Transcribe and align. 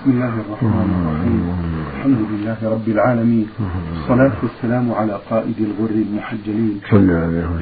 بسم 0.00 0.10
الله 0.10 0.40
الرحمن 0.40 0.90
الرحيم. 0.96 1.44
الحمد 1.96 2.20
لله 2.32 2.58
رب 2.74 2.88
العالمين. 2.88 3.48
والصلاة 3.92 4.32
والسلام 4.42 4.92
على 4.92 5.20
قائد 5.30 5.58
الغر 5.60 5.90
المحجلين. 5.90 6.80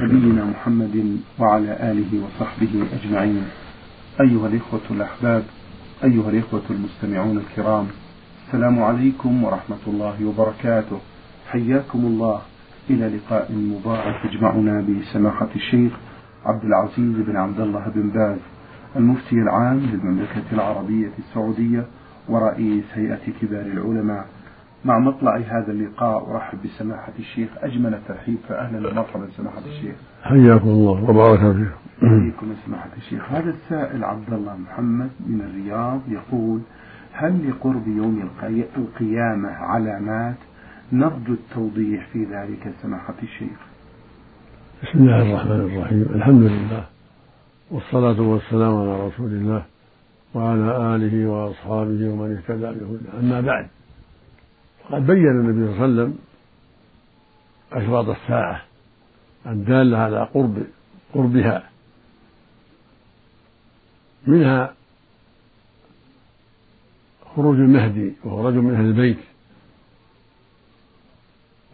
نبينا 0.03 0.45
محمد 0.45 1.17
وعلى 1.39 1.71
آله 1.91 2.11
وصحبه 2.23 2.73
أجمعين. 2.93 3.43
أيها 4.21 4.47
الإخوة 4.47 4.85
الأحباب 4.91 5.43
أيها 6.03 6.29
الإخوة 6.29 6.61
المستمعون 6.69 7.37
الكرام 7.37 7.85
السلام 8.47 8.83
عليكم 8.83 9.43
ورحمة 9.43 9.83
الله 9.87 10.25
وبركاته. 10.25 10.99
حياكم 11.51 11.99
الله. 11.99 12.41
إلى 12.89 13.05
لقاء 13.17 13.51
مبارك 13.51 14.15
يجمعنا 14.25 14.81
بسماحة 14.81 15.49
الشيخ 15.55 15.93
عبد 16.45 16.63
العزيز 16.63 17.15
بن 17.27 17.35
عبد 17.37 17.59
الله 17.59 17.91
بن 17.95 18.09
باز 18.09 18.39
المفتي 18.95 19.35
العام 19.35 19.79
للمملكة 19.79 20.47
العربية 20.51 21.11
السعودية 21.19 21.85
ورئيس 22.29 22.85
هيئة 22.93 23.25
كبار 23.41 23.61
العلماء. 23.61 24.25
مع 24.85 24.99
مطلع 24.99 25.37
هذا 25.37 25.71
اللقاء 25.71 26.31
أرحب 26.31 26.57
بسماحة 26.63 27.13
الشيخ 27.19 27.49
أجمل 27.57 27.93
الترحيب 27.93 28.37
فأهلا 28.49 28.89
ومرحبا 28.89 29.27
سماحة 29.37 29.65
الشيخ. 29.65 29.95
حياكم 30.23 30.67
الله 30.67 31.09
وبارك 31.09 31.39
فيكم 31.39 31.69
حياكم 32.01 32.55
سماحة 32.65 32.89
الشيخ. 32.97 33.31
هذا 33.31 33.49
السائل 33.49 34.03
عبد 34.03 34.33
الله 34.33 34.55
محمد 34.55 35.09
من 35.27 35.41
الرياض 35.41 35.99
يقول 36.07 36.59
هل 37.13 37.49
لقرب 37.49 37.87
يوم 37.87 38.29
القيامة 38.77 39.49
علامات؟ 39.49 40.35
نرجو 40.93 41.33
التوضيح 41.33 42.07
في 42.13 42.23
ذلك 42.23 42.73
سماحة 42.81 43.13
الشيخ. 43.23 43.59
بسم 44.83 44.99
الله 44.99 45.21
الرحمن 45.21 45.59
الرحيم. 45.59 46.05
الحمد 46.15 46.43
لله 46.43 46.83
والصلاة 47.71 48.21
والسلام 48.21 48.75
على 48.77 49.07
رسول 49.07 49.31
الله. 49.31 49.63
وعلى 50.33 50.95
آله 50.95 51.29
وأصحابه 51.29 52.09
ومن 52.09 52.37
اهتدى 52.37 52.79
بهداه. 52.79 53.19
أما 53.19 53.41
بعد 53.41 53.67
فقد 54.83 55.07
بين 55.07 55.27
النبي 55.27 55.65
صلى 55.65 55.85
الله 55.85 56.01
عليه 56.01 56.03
وسلم 56.03 56.17
أشراط 57.71 58.09
الساعة 58.09 58.61
الدالة 59.45 59.97
على 59.97 60.23
قرب 60.33 60.63
قربها. 61.13 61.69
منها 64.27 64.73
خروج 67.35 67.55
المهدي 67.55 68.13
وهو 68.23 68.47
رجل 68.47 68.57
من 68.57 68.75
أهل 68.75 68.85
البيت 68.85 69.17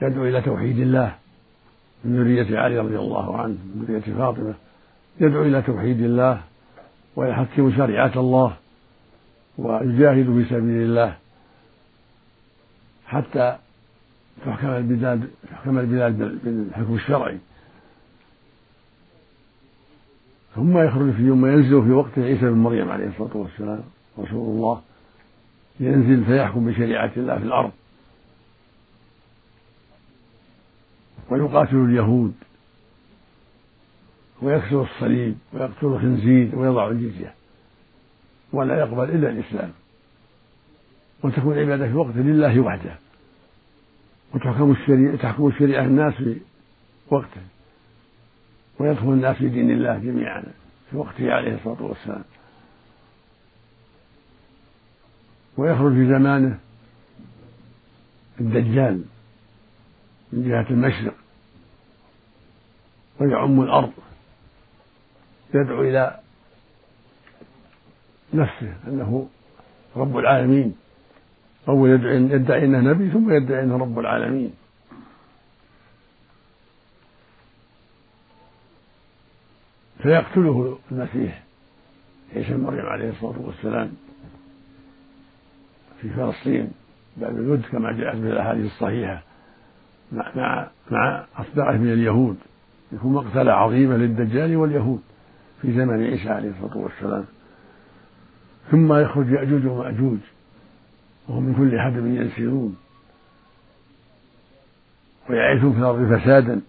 يدعو 0.01 0.25
إلى 0.25 0.41
توحيد 0.41 0.79
الله 0.79 1.15
من 2.03 2.23
ذرية 2.23 2.59
علي 2.59 2.79
رضي 2.79 2.99
الله 2.99 3.37
عنه 3.37 3.57
من 3.75 3.85
ذرية 3.87 4.15
فاطمة 4.17 4.53
يدعو 5.19 5.43
إلى 5.43 5.61
توحيد 5.61 6.01
الله 6.01 6.41
ويحكم 7.15 7.77
شريعة 7.77 8.11
الله 8.15 8.57
ويجاهد 9.57 10.25
في 10.25 10.45
سبيل 10.49 10.81
الله 10.81 11.17
حتى 13.05 13.57
تحكم 14.45 14.67
البلاد 14.67 15.29
تحكم 15.51 15.79
البلاد 15.79 16.17
بالحكم 16.17 16.95
الشرعي. 16.95 17.37
ثم 20.55 20.77
يخرج 20.77 21.11
في 21.11 21.21
يوم 21.21 21.45
ينزل 21.45 21.83
في 21.83 21.91
وقت 21.91 22.19
عيسى 22.19 22.45
بن 22.45 22.57
مريم 22.57 22.91
عليه 22.91 23.07
الصلاة 23.07 23.37
والسلام 23.37 23.83
رسول 24.19 24.55
الله 24.55 24.81
ينزل 25.79 26.25
فيحكم 26.25 26.65
بشريعة 26.65 27.11
الله 27.17 27.37
في 27.37 27.43
الأرض. 27.43 27.71
ويقاتل 31.29 31.75
اليهود. 31.75 32.33
ويكسر 34.41 34.81
الصليب 34.81 35.37
ويقتل 35.53 35.87
الخنزير 35.87 36.55
ويضع 36.55 36.87
الجزية 36.87 37.33
ولا 38.53 38.79
يقبل 38.79 39.03
إلا 39.03 39.29
الإسلام 39.29 39.71
وتكون 41.23 41.53
العبادة 41.57 41.87
في 41.87 41.93
وقت 41.93 42.15
لله 42.15 42.59
وحده 42.59 42.95
وتحكم 44.33 44.71
الشريعة 44.71 45.15
تحكم 45.15 45.47
الشريعة 45.47 45.83
الناس 45.83 46.13
في 46.13 46.37
وقته 47.11 47.41
ويدخل 48.79 49.07
الناس 49.09 49.35
في 49.37 49.49
دين 49.49 49.71
الله 49.71 49.97
جميعا 49.97 50.43
في 50.91 50.97
وقته 50.97 51.33
عليه 51.33 51.55
الصلاة 51.55 51.83
والسلام 51.83 52.23
ويخرج 55.57 55.93
في 55.93 56.05
زمانه 56.07 56.59
الدجال 58.39 59.03
من 60.33 60.49
جهة 60.49 60.69
المشرق 60.69 61.13
ويعم 63.19 63.61
الأرض 63.61 63.91
يدعو 65.53 65.81
إلى 65.81 66.19
نفسه 68.33 68.73
أنه 68.87 69.27
رب 69.95 70.17
العالمين. 70.17 70.75
أول 71.67 71.89
يدعي, 71.89 72.65
أنه 72.65 72.79
نبي 72.79 73.11
ثم 73.11 73.31
يدعي 73.31 73.63
أنه 73.63 73.77
رب 73.77 73.99
العالمين. 73.99 74.53
فيقتله 80.03 80.77
المسيح 80.91 81.43
عيسى 82.35 82.53
بن 82.53 82.63
مريم 82.63 82.85
عليه 82.85 83.09
الصلاة 83.09 83.39
والسلام 83.39 83.91
في 86.01 86.09
فلسطين 86.09 86.71
باب 87.17 87.37
الود 87.37 87.61
كما 87.71 87.91
جاءت 87.91 88.15
في 88.15 88.29
الأحاديث 88.29 88.65
الصحيحة 88.65 89.23
مع 90.11 90.31
مع 90.35 90.69
مع 90.91 91.25
أصدقائه 91.37 91.77
من 91.77 91.93
اليهود. 91.93 92.37
يكون 92.91 93.13
مقتلة 93.13 93.51
عظيمة 93.51 93.97
للدجال 93.97 94.55
واليهود. 94.55 95.01
في 95.65 95.73
زمن 95.73 96.03
عيسى 96.03 96.29
عليه 96.29 96.49
الصلاة 96.49 96.77
والسلام. 96.77 97.25
ثم 98.71 98.93
يخرج 98.93 99.31
يأجوج 99.31 99.65
ومأجوج 99.65 100.17
وهم 101.27 101.43
من 101.43 101.55
كل 101.55 101.79
حدب 101.79 102.05
ينسلون. 102.05 102.77
ويعيثون 105.29 105.73
في 105.73 105.79
الأرض 105.79 106.19
فسادا. 106.19 106.61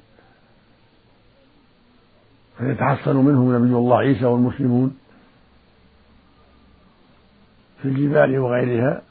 فيتحصن 2.58 3.16
منهم 3.16 3.56
نبي 3.56 3.74
الله 3.74 3.98
عيسى 3.98 4.24
والمسلمون 4.24 4.98
في 7.82 7.88
الجبال 7.88 8.38
وغيرها. 8.38 9.02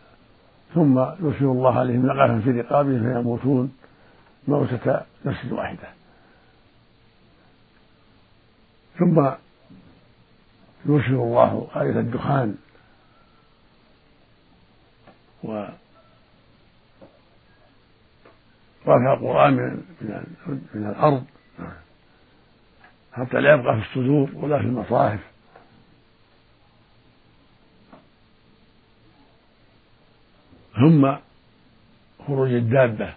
ثم 0.74 1.00
يرسل 1.00 1.46
الله 1.46 1.80
عليهم 1.80 2.06
نقفا 2.06 2.40
في 2.40 2.52
رقابهم 2.52 3.14
فيموتون 3.14 3.72
موتة 4.48 5.02
نفس 5.26 5.52
واحدة. 5.52 5.88
ثم 9.00 9.30
يرسل 10.86 11.14
الله 11.14 11.68
آية 11.76 12.00
الدخان. 12.00 12.56
و 15.44 15.66
رفع 18.88 19.14
القرآن 19.14 19.54
من, 20.74 20.90
الأرض. 20.90 21.26
حتى 23.14 23.42
لا 23.42 23.54
يبقى 23.54 23.82
في 23.82 23.88
الصدور 23.88 24.30
ولا 24.34 24.58
في 24.58 24.66
المصاحف. 24.66 25.20
ثم 30.76 31.16
خروج 32.28 32.50
الدابة 32.52 33.14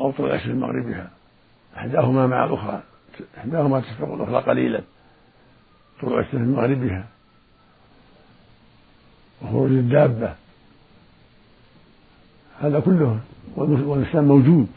أو 0.00 0.12
طلوع 0.12 0.46
من 0.46 0.60
مغربها 0.60 1.10
إحداهما 1.76 2.26
مع 2.26 2.44
الأخرى. 2.44 2.82
إحداهما 3.38 3.80
تسبق 3.80 4.12
الأخرى 4.12 4.42
قليلا. 4.42 4.82
طلوع 6.02 6.20
الشمس 6.20 6.34
من 6.34 6.52
مغربها 6.52 7.08
وخروج 9.42 9.70
الدابة 9.70 10.34
هذا 12.60 12.80
كله 12.80 13.20
والإسلام 13.56 14.24
موجود. 14.24 14.68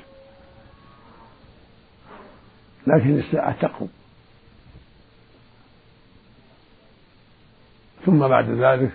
لكن 2.88 3.20
الساعة 3.20 3.62
تقرب 3.62 3.90
ثم 8.06 8.28
بعد 8.28 8.50
ذلك 8.50 8.92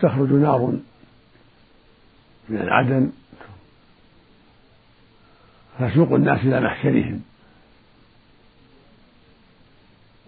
تخرج 0.00 0.32
نار 0.32 0.72
من 2.48 2.56
العدن. 2.56 3.12
تسوق 5.78 6.12
الناس 6.12 6.40
إلى 6.40 6.60
محشرهم. 6.60 7.22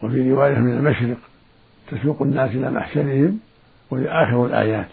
وفي 0.03 0.31
رواية 0.31 0.59
من 0.59 0.73
المشرق 0.73 1.17
تسوق 1.91 2.23
الناس 2.23 2.51
إلى 2.51 2.71
محشرهم 2.71 3.41
وهي 3.91 4.09
آخر 4.09 4.47
الآيات. 4.47 4.89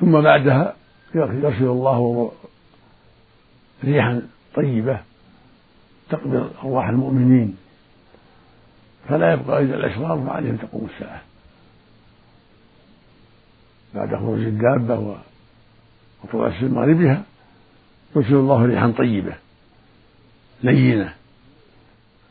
ثم 0.00 0.20
بعدها 0.20 0.76
يرسل 1.14 1.64
الله 1.64 2.32
ريحا 3.84 4.22
طيبة 4.54 5.00
تقبض 6.10 6.50
أرواح 6.64 6.88
المؤمنين. 6.88 7.56
فلا 9.08 9.32
يبقى 9.32 9.62
إلا 9.62 9.74
الأشرار 9.74 10.24
فعليهم 10.26 10.56
تقوم 10.56 10.88
الساعة. 10.94 11.22
بعد 13.94 14.16
خروج 14.16 14.40
الدابة 14.40 15.18
وطلوع 16.24 16.46
الشمس 16.46 16.70
مغربها 16.70 17.22
يرسل 18.16 18.34
الله 18.34 18.64
ريحا 18.64 18.94
طيبة 18.98 19.34
لينة. 20.62 21.14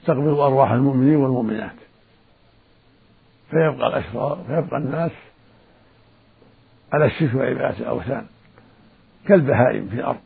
تقبض 0.08 0.40
أرواح 0.40 0.72
المؤمنين 0.72 1.16
والمؤمنات. 1.16 1.76
فيبقى 3.52 3.88
الأشرار 3.88 4.44
فيبقى 4.48 4.78
الناس 4.78 5.12
على 6.94 7.06
الشرك 7.06 7.36
وعبادة 7.36 7.80
الأوثان 7.80 8.26
كالبهائم 9.28 9.88
في 9.88 9.96
الأرض. 9.96 10.20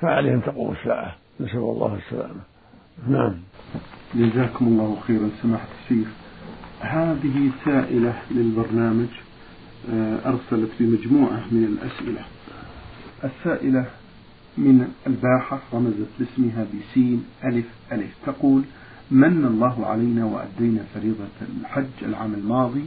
فعليهم 0.00 0.40
تقوم 0.40 0.72
الساعة. 0.72 1.14
نسأل 1.40 1.58
الله 1.58 1.98
السلامة. 2.06 2.40
نعم. 3.08 3.34
جزاكم 4.14 4.66
الله 4.66 5.00
خيرا. 5.06 5.30
سماحة 5.42 5.68
الشيخ 5.82 6.08
هذه 6.80 7.50
سائلة 7.64 8.14
للبرنامج 8.30 9.08
آه، 9.92 10.18
أرسلت 10.26 10.70
بمجموعة 10.80 11.40
من 11.50 11.64
الأسئلة. 11.64 12.24
السائلة 13.24 13.86
من 14.58 14.88
الباحة 15.06 15.58
رمزت 15.72 16.08
لاسمها 16.18 16.64
بسين 16.64 17.24
ألف 17.44 17.66
ألف. 17.92 18.10
تقول 18.26 18.62
من 19.10 19.44
الله 19.44 19.86
علينا 19.86 20.24
وأدينا 20.24 20.82
فريضة 20.94 21.24
الحج 21.60 21.96
العام 22.02 22.34
الماضي 22.34 22.84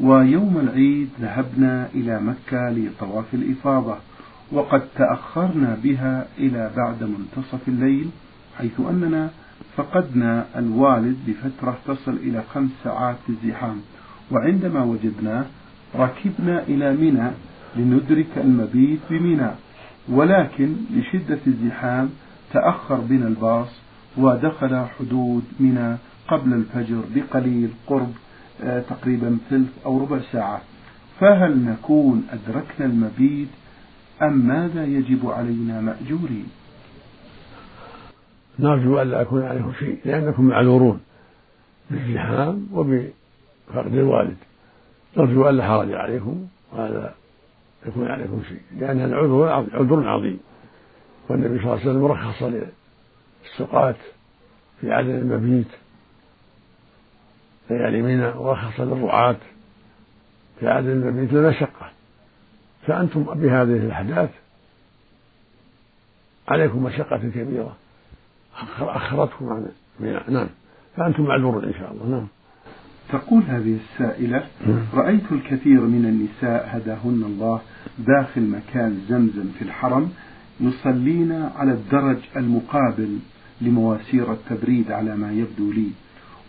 ويوم 0.00 0.58
العيد 0.58 1.08
ذهبنا 1.20 1.88
إلى 1.94 2.20
مكة 2.20 2.70
لطواف 2.70 3.34
الإفاضة 3.34 3.96
وقد 4.52 4.82
تأخرنا 4.96 5.78
بها 5.82 6.26
إلى 6.38 6.70
بعد 6.76 7.02
منتصف 7.02 7.68
الليل 7.68 8.10
حيث 8.58 8.80
أننا 8.80 9.30
فقدنا 9.76 10.46
الوالد 10.56 11.16
بفترة 11.26 11.78
تصل 11.86 12.12
إلى 12.12 12.42
خمس 12.54 12.70
ساعات 12.84 13.16
في 13.26 13.32
الزحام 13.32 13.80
وعندما 14.30 14.82
وجدناه 14.84 15.44
ركبنا 15.94 16.62
إلى 16.62 16.92
منى 16.96 17.30
لندرك 17.76 18.26
المبيت 18.36 19.00
بمنى. 19.10 19.50
ولكن 20.08 20.74
لشدة 20.90 21.38
الزحام 21.46 22.10
تأخر 22.52 23.00
بنا 23.00 23.28
الباص 23.28 23.68
ودخل 24.16 24.86
حدود 24.98 25.42
منى 25.60 25.96
قبل 26.28 26.52
الفجر 26.52 27.00
بقليل 27.14 27.70
قرب 27.86 28.12
آه، 28.62 28.80
تقريبا 28.80 29.38
ثلث 29.50 29.84
أو 29.86 29.98
ربع 29.98 30.20
ساعة. 30.32 30.60
فهل 31.20 31.64
نكون 31.64 32.26
أدركنا 32.30 32.86
المبيت 32.86 33.48
أم 34.22 34.46
ماذا 34.46 34.84
يجب 34.84 35.30
علينا 35.30 35.80
مأجورين؟ 35.80 36.46
نرجو 38.58 39.02
ألا 39.02 39.20
يكون 39.20 39.42
عليكم 39.42 39.72
شيء 39.78 39.98
لأنكم 40.04 40.44
معذورون 40.44 41.00
بالزحام 41.90 42.68
وبفقد 42.72 43.94
الوالد. 43.94 44.36
نرجو 45.16 45.48
ألا 45.48 45.66
حرج 45.66 45.92
عليكم 45.92 46.46
وهذا 46.72 47.14
يكون 47.86 48.08
عليكم 48.08 48.42
شيء. 48.48 48.60
لأن 48.78 49.04
العذر 49.04 49.48
عذر 49.72 50.08
عظيم. 50.08 50.40
والنبي 51.28 51.58
صلى 51.58 51.64
الله 51.64 51.80
عليه 51.80 51.90
وسلم 51.90 52.04
رخص 52.04 52.42
للسقاة 52.42 53.94
في 54.80 54.92
عدم 54.92 55.10
المبيت. 55.10 55.68
ليالي 57.70 58.02
منى 58.02 58.26
ورخص 58.26 58.80
للرعاة 58.80 59.36
في 60.60 60.68
عدم 60.68 60.88
المبيت 60.88 61.32
والمشقة 61.32 61.90
فأنتم 62.86 63.22
بهذه 63.24 63.76
الأحداث 63.76 64.30
عليكم 66.48 66.82
مشقة 66.82 67.16
كبيرة. 67.18 67.76
أخرتكم 68.80 69.48
عن 69.48 69.68
نعم. 70.28 70.48
فأنتم 70.96 71.22
معذورون 71.22 71.64
إن 71.64 71.72
شاء 71.72 71.92
الله. 71.92 72.06
نعم. 72.06 72.26
تقول 73.12 73.42
هذه 73.42 73.76
السائلة 73.76 74.46
رأيت 74.94 75.32
الكثير 75.32 75.80
من 75.80 76.04
النساء 76.06 76.68
هداهن 76.76 77.22
الله 77.26 77.60
داخل 77.98 78.42
مكان 78.42 79.00
زمزم 79.08 79.48
في 79.58 79.62
الحرم 79.62 80.10
يصلين 80.60 81.32
على 81.32 81.72
الدرج 81.72 82.18
المقابل 82.36 83.18
لمواسير 83.60 84.32
التبريد 84.32 84.90
على 84.92 85.16
ما 85.16 85.32
يبدو 85.32 85.72
لي. 85.72 85.88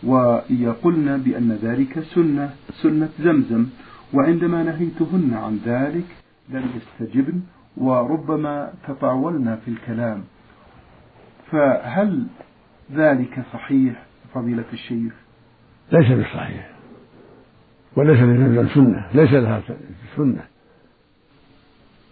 ويقولن 0.04 1.22
بأن 1.24 1.58
ذلك 1.62 2.00
سنة 2.14 2.50
سنة 2.82 3.08
زمزم. 3.20 3.66
وعندما 4.14 4.62
نهيتهن 4.62 5.34
عن 5.34 5.60
ذلك 5.66 6.06
لم 6.48 6.64
يستجبن 6.76 7.40
وربما 7.76 8.72
تطاولن 8.88 9.58
في 9.64 9.70
الكلام. 9.70 10.22
فهل 11.50 12.26
ذلك 12.92 13.42
صحيح 13.52 14.02
فضيلة 14.34 14.64
الشيخ؟ 14.72 15.23
ليس 15.92 16.12
بصحيح. 16.12 16.70
وليس 17.96 18.18
لزمزم 18.18 18.68
سنة 18.74 19.08
ليس 19.14 19.32
لها 19.32 19.62
سنة. 20.16 20.44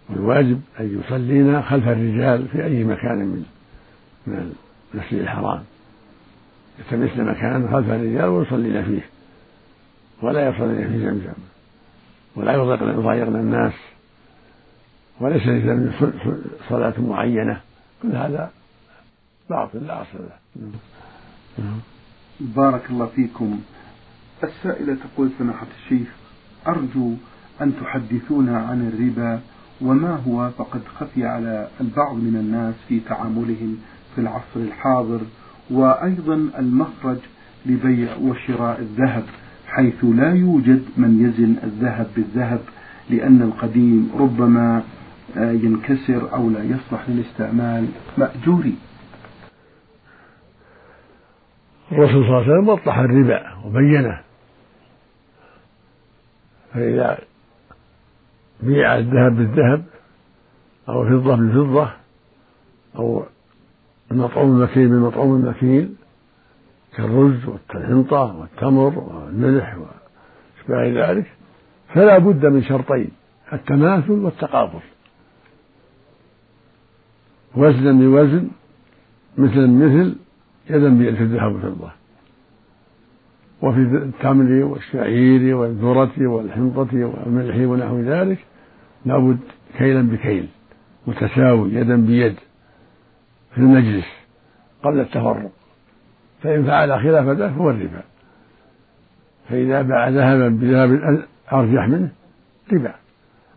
والواجب 0.09 0.61
أن 0.79 0.99
يصلينا 0.99 1.61
خلف 1.61 1.87
الرجال 1.87 2.47
في 2.47 2.63
أي 2.63 2.83
مكان 2.83 3.17
من 3.17 3.45
من 4.27 4.55
المسجد 4.93 5.19
الحرام. 5.19 5.63
يلتمسن 6.79 7.25
مكان 7.25 7.69
خلف 7.71 7.89
الرجال 7.89 8.25
ويصلين 8.25 8.83
فيه. 8.83 9.05
ولا 10.21 10.49
يصلين 10.49 10.87
في 10.87 10.99
زمزم 10.99 11.33
ولا 12.35 12.53
يضايقن 12.53 13.35
الناس. 13.35 13.73
وليس 15.19 15.47
لزمزم 15.47 16.11
صلاة 16.69 16.93
معينة. 16.97 17.61
كل 18.03 18.15
هذا 18.15 18.51
باطل 19.49 19.87
لا 19.87 20.01
أصل 20.01 20.19
له. 20.19 21.79
بارك 22.39 22.81
الله 22.89 23.05
فيكم. 23.05 23.59
السائلة 24.43 24.95
تقول 24.95 25.29
سماحة 25.39 25.67
الشيخ 25.83 26.07
أرجو 26.67 27.13
أن 27.61 27.73
تحدثونا 27.81 28.57
عن 28.57 28.87
الربا 28.87 29.39
وما 29.81 30.19
هو 30.27 30.49
فقد 30.57 30.81
خفي 30.95 31.25
على 31.25 31.67
البعض 31.81 32.15
من 32.15 32.35
الناس 32.35 32.75
في 32.87 32.99
تعاملهم 32.99 33.77
في 34.15 34.21
العصر 34.21 34.55
الحاضر 34.55 35.21
وأيضا 35.69 36.49
المخرج 36.59 37.17
لبيع 37.65 38.15
وشراء 38.15 38.79
الذهب 38.79 39.23
حيث 39.67 40.03
لا 40.03 40.33
يوجد 40.33 40.83
من 40.97 41.21
يزن 41.25 41.55
الذهب 41.63 42.07
بالذهب 42.15 42.61
لأن 43.09 43.41
القديم 43.41 44.11
ربما 44.15 44.83
ينكسر 45.37 46.33
أو 46.33 46.49
لا 46.49 46.63
يصلح 46.63 47.09
للاستعمال. 47.09 47.87
مأجوري. 48.17 48.75
الرسول 51.93 52.23
صلى 52.23 52.27
الله 52.27 52.35
عليه 52.35 52.53
وسلم 52.53 52.69
وضح 52.69 52.97
الربا 52.97 53.53
وبينه. 53.65 54.21
فإذا 56.73 57.17
بيع 58.63 58.97
الذهب 58.97 59.35
بالذهب 59.35 59.83
أو 60.89 61.03
الفضة 61.03 61.35
بالفضة 61.35 61.89
أو 62.95 63.23
المطعوم 64.11 64.61
المكيل 64.61 64.87
بالمطعوم 64.87 65.35
المكيل 65.35 65.95
كالرز 66.97 67.45
والحنطة 67.45 68.35
والتمر 68.35 68.99
والملح 68.99 69.77
وأشباه 69.77 71.11
ذلك 71.11 71.31
فلا 71.93 72.17
بد 72.17 72.45
من 72.45 72.63
شرطين 72.63 73.11
التماثل 73.53 74.11
والتقابل 74.11 74.79
وزنا 77.55 77.91
بوزن 77.91 78.47
مثل 79.37 79.67
مثل 79.67 80.15
يدا 80.69 80.89
بيد 80.89 81.15
في 81.15 81.23
الذهب 81.23 81.53
والفضة 81.53 81.91
وفي 83.61 83.79
التمر 83.79 84.63
والشعير 84.63 85.55
والذرة 85.55 86.27
والحنطة 86.27 87.05
والملح 87.05 87.55
ونحو 87.69 87.99
ذلك 87.99 88.37
لابد 89.05 89.39
كيلا 89.77 90.01
بكيل 90.01 90.47
متساوي 91.07 91.73
يدا 91.73 91.95
بيد 91.95 92.35
في 93.51 93.57
المجلس 93.57 94.05
قبل 94.83 94.99
التفرق. 94.99 95.51
فإن 96.41 96.65
فعل 96.65 96.99
خلاف 96.99 97.27
ذلك 97.27 97.51
هو 97.51 97.69
الربا. 97.69 98.01
فإذا 99.49 99.81
باع 99.81 100.09
ذهبا 100.09 100.49
بذهب 100.49 101.23
أرجح 101.53 101.87
منه 101.87 102.09
ربا. 102.73 102.95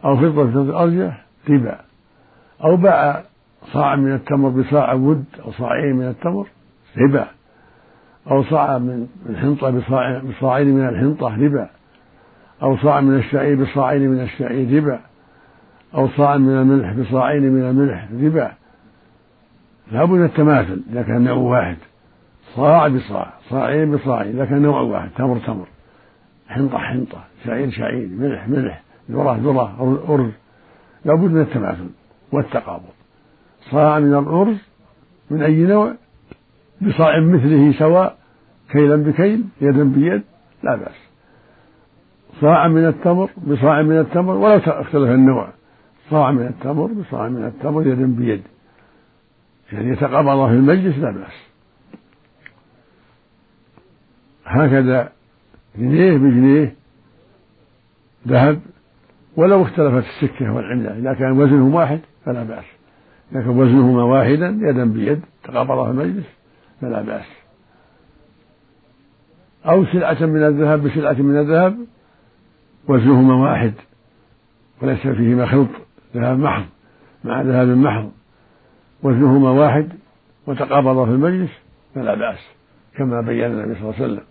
أو 0.05 0.17
فضة 0.17 0.45
بفضة 0.45 0.83
أرجح 0.83 1.27
ربا. 1.51 1.81
أو 2.65 2.77
باع 2.77 3.23
صاع 3.73 3.97
من 3.97 4.15
التمر 4.15 4.49
بصاع 4.49 4.93
ود 4.93 5.25
أو 5.45 5.53
صاعين 5.53 5.97
من 5.97 6.09
التمر 6.09 6.47
ربا. 6.99 7.27
أو 8.31 8.45
صاع 8.45 8.79
من 8.79 9.07
بصاع 9.63 10.19
بصاعين 10.19 10.75
من 10.75 10.89
الحنطة 10.89 11.45
ربا. 11.45 11.69
أو 12.63 12.77
صاع 12.77 13.01
من 13.01 13.17
الشعير 13.17 13.65
بصاعين 13.65 14.11
من 14.11 14.21
الشعير 14.21 14.85
ربا. 14.85 15.01
أو 15.95 16.09
صاع 16.09 16.37
من 16.37 16.49
الملح 16.49 16.93
بصاعين 16.93 17.43
من 17.43 17.63
الملح 17.71 18.09
ربا. 18.23 18.53
لابد 19.93 20.11
من 20.11 20.25
التماثل 20.25 20.83
إذا 20.91 21.03
كان 21.03 21.25
نوع 21.25 21.37
واحد. 21.37 21.77
صاع 22.55 22.89
بصاع 22.89 23.33
صاعين 23.51 23.97
بصاعين 23.97 24.37
إذا 24.37 24.45
كان 24.45 24.63
نوع 24.63 24.81
واحد. 24.81 25.11
تمر 25.17 25.39
تمر. 25.39 25.67
حنطة 26.49 26.79
حنطة 26.79 27.25
شعير 27.45 27.71
شعير 27.71 28.09
ملح 28.09 28.49
ملح 28.49 28.83
ذرة 29.11 29.37
ذرة 29.37 29.99
أرز 30.09 30.31
لابد 31.05 31.31
من 31.31 31.41
التماثل 31.41 31.91
والتقابض. 32.33 32.97
صاع 33.71 33.99
من 33.99 34.15
الأرز 34.15 34.59
من 35.31 35.43
أي 35.43 35.63
نوع؟ 35.63 35.95
بصاع 36.81 37.21
مثله 37.21 37.73
سواء 37.79 38.19
كيلا 38.71 38.97
بكيل 38.97 39.45
يدا 39.61 39.85
بيد 39.85 40.23
لا 40.63 40.77
بأس. 40.77 41.07
صاع 42.41 42.69
من 42.69 42.87
التمر 42.87 43.31
بصاع 43.47 43.83
من 43.83 43.99
التمر 43.99 44.35
ولو 44.35 44.57
اختلف 44.57 45.11
النوع. 45.11 45.49
صاع 46.11 46.31
من 46.31 46.47
التمر 46.47 46.87
بصاع 46.87 47.29
من 47.29 47.45
التمر 47.45 47.87
يدا 47.87 48.07
بيد. 48.07 48.43
يعني 49.73 49.91
يتقابض 49.91 50.49
في 50.49 50.55
المجلس 50.55 50.99
لا 50.99 51.11
بأس. 51.11 51.47
هكذا 54.45 55.13
جنيه 55.79 56.17
بجنيه 56.17 56.75
ذهب 58.29 58.61
ولو 59.37 59.63
اختلفت 59.63 60.07
السكة 60.09 60.53
والعملة. 60.53 60.99
إذا 60.99 61.15
كان 61.15 61.33
وزنهم 61.33 61.75
واحد 61.75 62.01
فلا 62.25 62.43
بأس. 62.43 62.65
كان 63.33 63.49
وزنهما 63.49 64.03
واحدا 64.03 64.59
يدا 64.61 64.85
بيد 64.85 65.21
تقابلا 65.45 65.85
في 65.85 65.91
المجلس. 65.91 66.36
فلا 66.87 67.03
بأس. 67.03 67.27
أو 69.67 69.85
سلعة 69.85 70.27
من 70.27 70.43
الذهب 70.43 70.83
بسلعة 70.83 71.13
من 71.13 71.39
الذهب 71.39 71.87
وزنهما 72.89 73.35
واحد 73.35 73.73
وليس 74.83 75.01
فيهما 75.01 75.47
خلط 75.47 75.69
ذهب 76.15 76.39
محض 76.39 76.65
مع 77.25 77.43
ذهب 77.43 77.69
محض 77.69 78.13
وزنهما 79.03 79.51
واحد 79.51 79.93
وتقابضا 80.47 81.05
في 81.05 81.11
المجلس 81.11 81.51
فلا 81.95 82.15
بأس 82.15 82.39
كما 82.97 83.21
بين 83.21 83.45
النبي 83.45 83.75
صلى 83.75 83.83
الله 83.83 83.95
عليه 83.95 84.05
وسلم. 84.05 84.25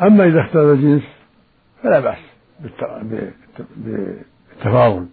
أما 0.00 0.26
إذا 0.26 0.40
اختلف 0.40 0.56
الجنس 0.56 1.02
فلا 1.82 2.00
بأس 2.00 2.18
بالتفاضل. 3.76 5.06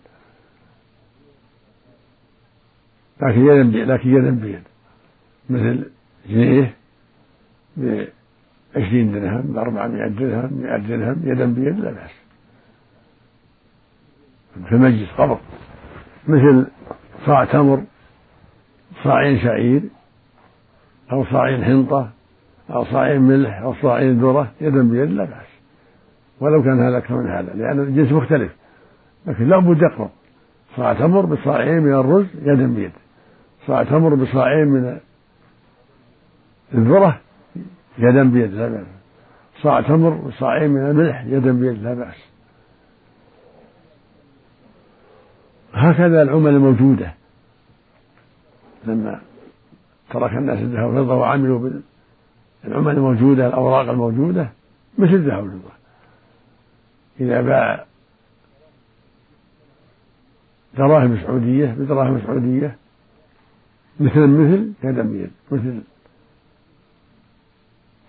لكن 3.21 3.45
يدا 3.45 3.93
لكن 3.93 4.10
يدا 4.10 4.29
بيد 4.29 4.70
مثل 5.51 5.89
جنيه 6.29 6.74
بعشرين 7.77 9.12
درهم 9.12 9.41
بأربعمائة 9.41 10.08
درهم 10.08 10.53
مئة 10.53 10.77
درهم 10.77 11.22
يدا 11.24 11.46
بيد 11.46 11.79
لا 11.79 11.91
بأس. 11.91 12.12
في 14.65 14.75
المجلس 14.75 15.10
قبض 15.17 15.39
مثل 16.27 16.67
صاع 17.25 17.46
تمر 17.46 17.84
صاعين 19.03 19.39
شعير 19.39 19.81
أو 21.12 21.25
صاعين 21.25 21.63
حنطة 21.63 22.10
أو 22.70 22.86
صاعين 22.86 23.22
ملح 23.22 23.62
أو 23.62 23.74
صاعين 23.74 24.20
ذرة 24.22 24.51
يدا 24.62 24.81
بيد 24.89 25.10
لا 25.10 25.24
بأس. 25.24 25.48
ولو 26.39 26.63
كان 26.63 26.79
هذا 26.79 26.98
أكثر 26.98 27.17
من 27.17 27.29
هذا 27.29 27.53
لأن 27.53 27.79
الجنس 27.79 28.12
مختلف. 28.12 28.51
لكن 29.27 29.48
لا 29.48 29.60
بد 29.60 29.81
يقرب 29.81 30.10
صاع 30.75 30.93
تمر 30.93 31.25
بصاعين 31.25 31.84
من 31.84 31.93
الرز 31.93 32.27
يدا 32.41 32.74
بيد. 32.75 32.91
صاع 33.67 33.84
تمر 33.84 34.15
بصاعين 34.15 34.67
من 34.67 35.00
الذرة 36.73 37.19
يدا 37.97 38.23
بيد 38.23 38.53
لا 38.53 38.67
بأس. 38.67 38.85
صاع 39.61 39.81
تمر 39.81 40.09
بصاعين 40.09 40.71
من 40.71 40.89
الملح 40.89 41.23
يدا 41.25 41.51
بيد 41.51 41.83
لا 41.83 41.93
بأس. 41.93 42.15
هكذا 45.73 46.21
العمل 46.21 46.49
الموجودة 46.49 47.13
لما 48.85 49.21
ترك 50.09 50.33
الناس 50.33 50.59
الذهب 50.59 50.89
والفضة 50.89 51.15
وعملوا 51.15 51.69
بالعمل 52.63 52.93
الموجودة 52.93 53.47
الأوراق 53.47 53.89
الموجودة 53.89 54.49
مثل 54.97 55.13
الذهب 55.13 55.43
والفضة. 55.43 55.71
إذا 57.19 57.41
باع 57.41 57.85
دراهم 60.77 61.17
سعودية 61.17 61.65
بدراهم 61.65 62.21
سعودية 62.27 62.75
مثل 63.99 64.27
مثل 64.27 64.71
يدا 64.83 65.01
بيد 65.01 65.31
مثل 65.51 65.81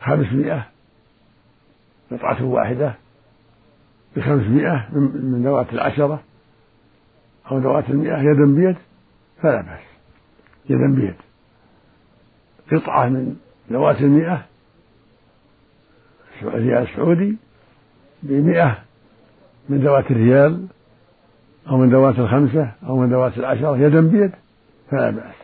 خمسمائة 0.03 0.67
قطعة 2.11 2.45
واحدة 2.45 2.95
بخمسمائة 4.17 4.89
من 4.95 5.43
ذوات 5.45 5.73
العشرة 5.73 6.23
أو 7.51 7.59
ذوات 7.59 7.91
المئة 7.91 8.19
يدا 8.19 8.55
بيد؟ 8.55 8.77
فلا 9.43 9.61
بأس. 9.61 9.81
يدا 10.71 10.95
بيد. 10.95 11.15
قطعة 12.73 13.09
من 13.09 13.37
ذوات 13.71 14.01
المئة 14.01 14.47
ريال 16.43 16.89
سعودي 16.97 17.37
بمئة 18.23 18.79
من 19.69 19.79
ذوات 19.79 20.11
الريال 20.11 20.67
أو 21.69 21.77
من 21.77 21.91
ذوات 21.91 22.19
الخمسة 22.19 22.73
أو 22.87 22.97
من 22.97 23.11
ذوات 23.11 23.39
العشرة 23.39 23.79
يدا 23.79 24.01
بيد؟ 24.01 24.33
فلا 24.91 25.11
بأس. 25.11 25.35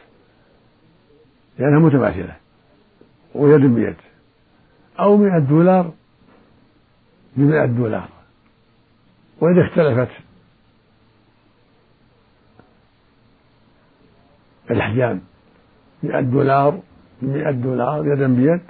لأنها 1.58 1.78
متماثلة. 1.78 2.36
ويد 3.34 3.60
بيد. 3.60 3.96
أو 5.00 5.16
مئة 5.16 5.38
دولار 5.38 5.92
بمئة 7.36 7.66
دولار. 7.66 8.08
وإذا 9.40 9.66
اختلفت 9.66 10.10
الأحجام 14.70 15.20
مئة 16.02 16.20
دولار 16.20 16.80
بمئة 17.22 17.50
دولار 17.50 18.06
يدا 18.06 18.26
بيد 18.26 18.60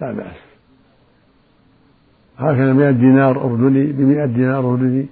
لا 0.00 0.12
بأس. 0.12 0.36
هكذا 2.38 2.72
مئة 2.72 2.90
دينار 2.90 3.44
أردني 3.44 3.92
بمئة 3.92 4.26
دينار 4.26 4.72
أردني 4.72 5.06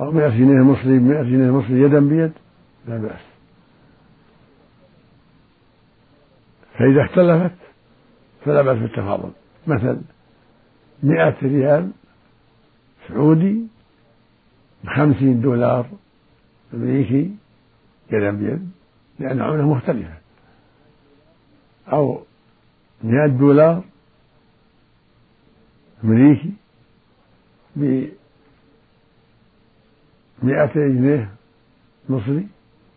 أو 0.00 0.10
مئة 0.10 0.28
جنيه 0.28 0.64
مصري 0.64 0.98
بمئة 0.98 1.22
جنيه 1.22 1.50
مصري 1.50 1.80
يدا 1.80 2.00
بيد 2.00 2.32
لا 2.88 2.96
بأس. 2.96 3.20
فإذا 6.78 7.04
اختلفت 7.04 7.65
فلا 8.46 8.62
بأس 8.62 8.78
بالتفاضل. 8.78 9.30
مثل 9.66 10.00
مئة 11.02 11.36
ريال 11.42 11.90
سعودي 13.08 13.66
بخمسين 14.84 15.40
دولار 15.40 15.86
أمريكي 16.74 17.34
يدا 18.12 18.30
بيد 18.30 18.70
لأن 19.18 19.42
عملة 19.42 19.68
مختلفة. 19.74 20.14
أو 21.92 22.22
مئة 23.04 23.26
دولار 23.26 23.84
أمريكي 26.04 26.52
بمئة 27.76 28.06
جنيه 30.74 31.34
مصري 32.08 32.46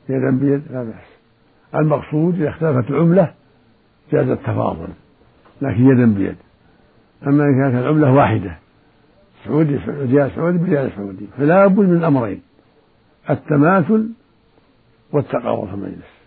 يدا 0.10 0.32
بيد 0.32 0.72
لا 0.72 0.84
بأس. 0.84 1.10
المقصود 1.75 2.36
إذا 2.36 2.50
اختلفت 2.50 2.89
العملة 2.89 3.34
جاز 4.12 4.27
التفاضل. 4.27 4.88
لكن 5.62 5.89
يدا 5.89 6.06
بيد. 6.06 6.36
أما 7.28 7.44
إذا 7.44 7.72
كانت 7.72 7.84
العملة 7.84 8.13
واحدة 8.13 8.58
سعودي 9.46 9.80
ريال 9.88 10.32
سعودي 10.36 10.58
بريال 10.58 10.92
سعودي 10.96 11.28
فلا 11.38 11.68
بد 11.68 11.80
من 11.80 11.98
الأمرين 11.98 12.42
التماثل 13.30 14.10
والتقارب 15.12 15.68
في 15.68 15.74
المجلس. 15.74 16.20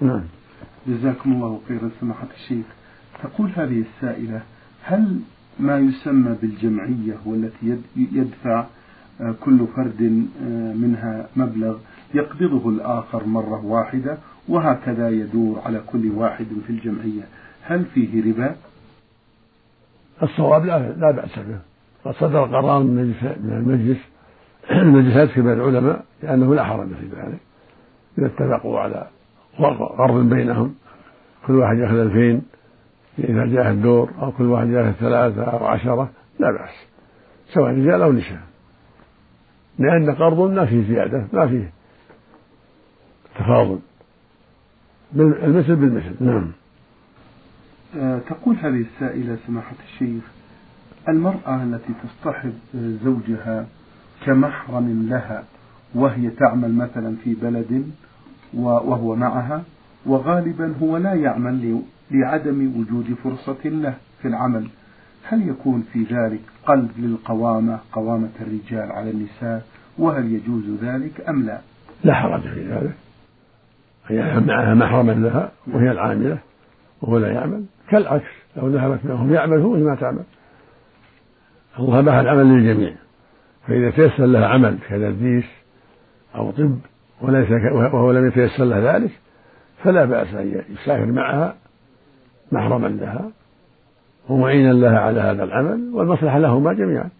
نعم. 0.00 0.22
جزاكم 0.86 1.32
الله 1.32 1.60
خيرا 1.68 1.90
سماحة 2.00 2.26
الشيخ. 2.34 2.66
تقول 3.22 3.50
هذه 3.56 3.84
السائلة 3.96 4.42
هل 4.82 5.20
ما 5.60 5.78
يسمى 5.78 6.36
بالجمعية 6.42 7.16
والتي 7.26 7.78
يدفع 7.96 8.64
آه، 9.20 9.34
كل 9.40 9.66
فرد 9.76 10.26
آه، 10.42 10.72
منها 10.72 11.28
مبلغ 11.36 11.76
يقبضه 12.14 12.68
الآخر 12.68 13.26
مرة 13.26 13.64
واحدة 13.64 14.18
وهكذا 14.48 15.10
يدور 15.10 15.60
على 15.64 15.80
كل 15.86 16.10
واحد 16.10 16.46
في 16.66 16.70
الجمعية؟ 16.70 17.22
هل 17.66 17.84
فيه 17.84 18.32
ربا؟ 18.32 18.56
الصواب 20.22 20.64
لا 20.64 20.92
لا 20.92 21.10
بأس 21.10 21.38
به. 21.38 21.58
قد 22.04 22.14
صدر 22.14 22.44
قرار 22.44 22.82
من 22.82 23.14
المجلس 23.44 23.98
المجلسات 24.70 25.30
كبار 25.30 25.52
العلماء 25.52 26.04
لأنه 26.22 26.54
لا 26.54 26.64
حرج 26.64 26.88
في 26.88 27.06
ذلك. 27.06 27.38
إذا 28.18 28.26
اتفقوا 28.26 28.80
على 28.80 29.06
قرض 29.98 30.28
بينهم. 30.28 30.74
كل 31.46 31.52
واحد 31.52 31.78
يأخذ 31.78 31.94
ألفين. 31.94 32.42
إذا 33.18 33.46
جاء 33.46 33.70
الدور 33.70 34.10
أو 34.22 34.32
كل 34.32 34.44
واحد 34.44 34.68
يأخذ 34.68 34.92
ثلاثة 34.92 35.44
أو 35.44 35.66
عشرة 35.66 36.10
لا 36.38 36.50
بأس. 36.50 36.86
سواء 37.54 37.70
رجال 37.70 38.02
أو 38.02 38.12
نساء. 38.12 38.42
لأن 39.78 40.14
قرض 40.14 40.50
ما 40.50 40.66
فيه 40.66 40.88
زيادة 40.88 41.26
ما 41.32 41.46
فيه 41.46 41.72
تفاضل 43.34 43.78
المثل 45.16 45.76
بالمثل. 45.76 46.24
نعم. 46.24 46.52
تقول 48.28 48.56
هذه 48.56 48.84
السائلة 48.94 49.38
سماحة 49.46 49.76
الشيخ 49.84 50.22
المرأة 51.08 51.62
التي 51.62 51.92
تصطحب 52.02 52.52
زوجها 53.04 53.66
كمحرم 54.26 55.06
لها 55.10 55.44
وهي 55.94 56.30
تعمل 56.30 56.74
مثلا 56.74 57.16
في 57.24 57.34
بلد 57.34 57.90
وهو 58.54 59.16
معها 59.16 59.62
وغالبا 60.06 60.74
هو 60.82 60.96
لا 60.96 61.14
يعمل 61.14 61.82
لعدم 62.10 62.80
وجود 62.80 63.16
فرصة 63.24 63.68
له 63.68 63.94
في 64.22 64.28
العمل. 64.28 64.68
هل 65.28 65.48
يكون 65.48 65.84
في 65.92 66.02
ذلك 66.02 66.40
قلب 66.66 66.90
للقوامة 66.98 67.78
قوامة 67.92 68.30
الرجال 68.40 68.92
على 68.92 69.10
النساء 69.10 69.66
وهل 69.98 70.32
يجوز 70.32 70.64
ذلك 70.82 71.28
أم 71.28 71.46
لا؟ 71.46 71.60
لا 72.04 72.14
حرج 72.14 72.40
في 72.40 72.68
ذلك. 72.68 72.94
هي 74.06 74.40
معها 74.40 74.74
محرما 74.74 75.12
لها 75.12 75.52
وهي 75.66 75.90
العاملة 75.90 76.38
وهو 77.02 77.18
لا 77.18 77.32
يعمل. 77.32 77.64
كالعكس 77.94 78.24
لو 78.56 78.68
ذهبت 78.68 79.04
معهم 79.04 79.32
يعمل 79.32 79.60
هو 79.60 79.76
ما 79.76 79.94
تعمل. 79.94 80.24
الله 81.78 82.00
باح 82.00 82.14
العمل 82.14 82.46
للجميع. 82.46 82.92
فإذا 83.66 83.90
تيسر 83.90 84.26
لها 84.26 84.46
عمل 84.46 84.78
كتدريس 84.88 85.44
أو 86.34 86.50
طب 86.50 86.78
وليس 87.20 87.50
وهو 87.72 88.12
لم 88.12 88.26
يتيسر 88.28 88.64
له 88.64 88.96
ذلك 88.96 89.10
فلا 89.82 90.04
بأس 90.04 90.34
أن 90.34 90.62
يسافر 90.70 91.06
معها 91.06 91.54
محرما 92.52 92.88
لها 92.88 93.30
ومعينا 94.28 94.72
لها 94.72 94.98
على 94.98 95.20
هذا 95.20 95.44
العمل 95.44 95.90
والمصلحة 95.92 96.38
لهما 96.38 96.72
جميعا. 96.72 97.10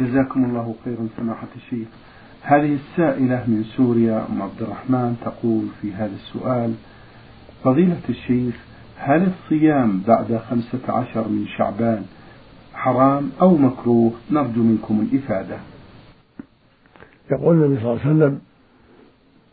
جزاكم 0.00 0.44
الله 0.44 0.74
خيرا 0.84 1.08
سماحة 1.16 1.48
الشيخ. 1.56 1.88
هذه 2.42 2.74
السائلة 2.74 3.44
من 3.46 3.64
سوريا 3.76 4.26
أم 4.30 4.42
عبد 4.42 4.62
الرحمن 4.62 5.16
تقول 5.24 5.64
في 5.82 5.94
هذا 5.94 6.14
السؤال 6.14 6.74
فضيلة 7.64 8.00
الشيخ 8.08 8.54
هل 8.98 9.32
الصيام 9.32 10.00
بعد 10.00 10.40
خمسة 10.50 10.92
عشر 10.92 11.28
من 11.28 11.46
شعبان 11.58 12.06
حرام 12.74 13.30
أو 13.40 13.56
مكروه؟ 13.56 14.12
نرجو 14.30 14.62
منكم 14.62 15.00
الإفادة. 15.00 15.56
يقول 17.30 17.56
النبي 17.56 17.82
صلى 17.82 17.92
الله 17.92 18.00
عليه 18.00 18.10
وسلم 18.10 18.40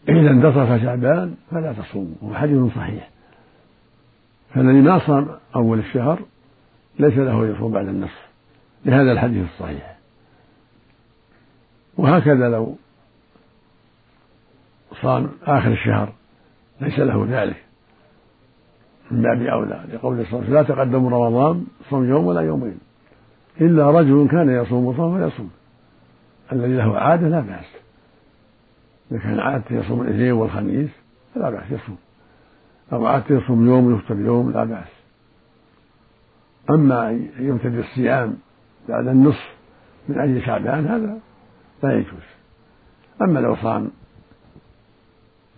إذا 0.10 0.30
انتصف 0.30 0.84
شعبان 0.84 1.36
فلا 1.52 1.74
تصوموا 1.74 2.16
وهو 2.22 2.36
حديث 2.36 2.76
صحيح. 2.76 3.10
فالذي 4.54 4.82
ما 4.82 5.00
صام 5.00 5.28
أول 5.56 5.80
الشهر 5.80 6.20
ليس 7.00 7.18
له 7.18 7.48
يصوم 7.48 7.72
بعد 7.72 7.88
النصف 7.88 8.28
لهذا 8.86 9.12
الحديث 9.12 9.46
الصحيح. 9.54 9.98
وهكذا 11.98 12.50
لو 12.50 12.76
صام 15.02 15.32
آخر 15.44 15.72
الشهر 15.72 16.14
ليس 16.82 17.00
له 17.00 17.28
ذلك. 17.30 17.64
من 19.14 19.22
باب 19.22 19.42
أولى 19.42 19.84
لقول 19.94 20.26
صلى 20.26 20.26
الله 20.26 20.38
عليه 20.38 20.46
وسلم 20.46 20.54
لا 20.54 20.64
تقدموا 20.64 21.10
رمضان 21.10 21.66
صوم 21.90 22.10
يوم 22.10 22.26
ولا 22.26 22.42
يومين. 22.42 22.80
إلا 23.62 23.92
رجل 23.92 24.28
كان 24.32 24.50
يصوم 24.50 24.98
صوم 24.98 25.30
فيصوم 25.30 25.50
الذي 26.52 26.78
له 26.78 26.98
عادة 26.98 27.28
لا 27.28 27.40
بأس. 27.40 27.66
إذا 29.12 29.20
كان 29.20 29.40
عادته 29.40 29.76
يصوم 29.76 30.02
الاثنين 30.02 30.32
والخميس 30.32 30.90
فلا 31.36 31.50
بأس 31.50 31.72
يصوم. 31.72 31.98
أو 32.94 33.06
عادته 33.06 33.38
يصوم 33.38 33.68
يوم 33.68 33.86
ويفطر 33.86 34.20
يوم 34.20 34.52
لا 34.52 34.64
بأس. 34.64 34.94
أما 36.70 37.10
أن 37.10 37.30
يمتد 37.40 37.78
الصيام 37.78 38.38
بعد 38.90 39.08
النصف 39.08 39.54
من 40.10 40.20
أجل 40.20 40.46
شعبان 40.46 40.88
هذا 40.88 41.20
لا 41.84 41.94
يجوز. 41.94 42.28
أما 43.22 43.40
لو 43.40 43.56
صام 43.56 43.92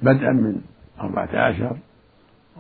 بدءا 0.03 0.31
من 0.31 0.61
أربعة 1.01 1.29
عشر 1.33 1.77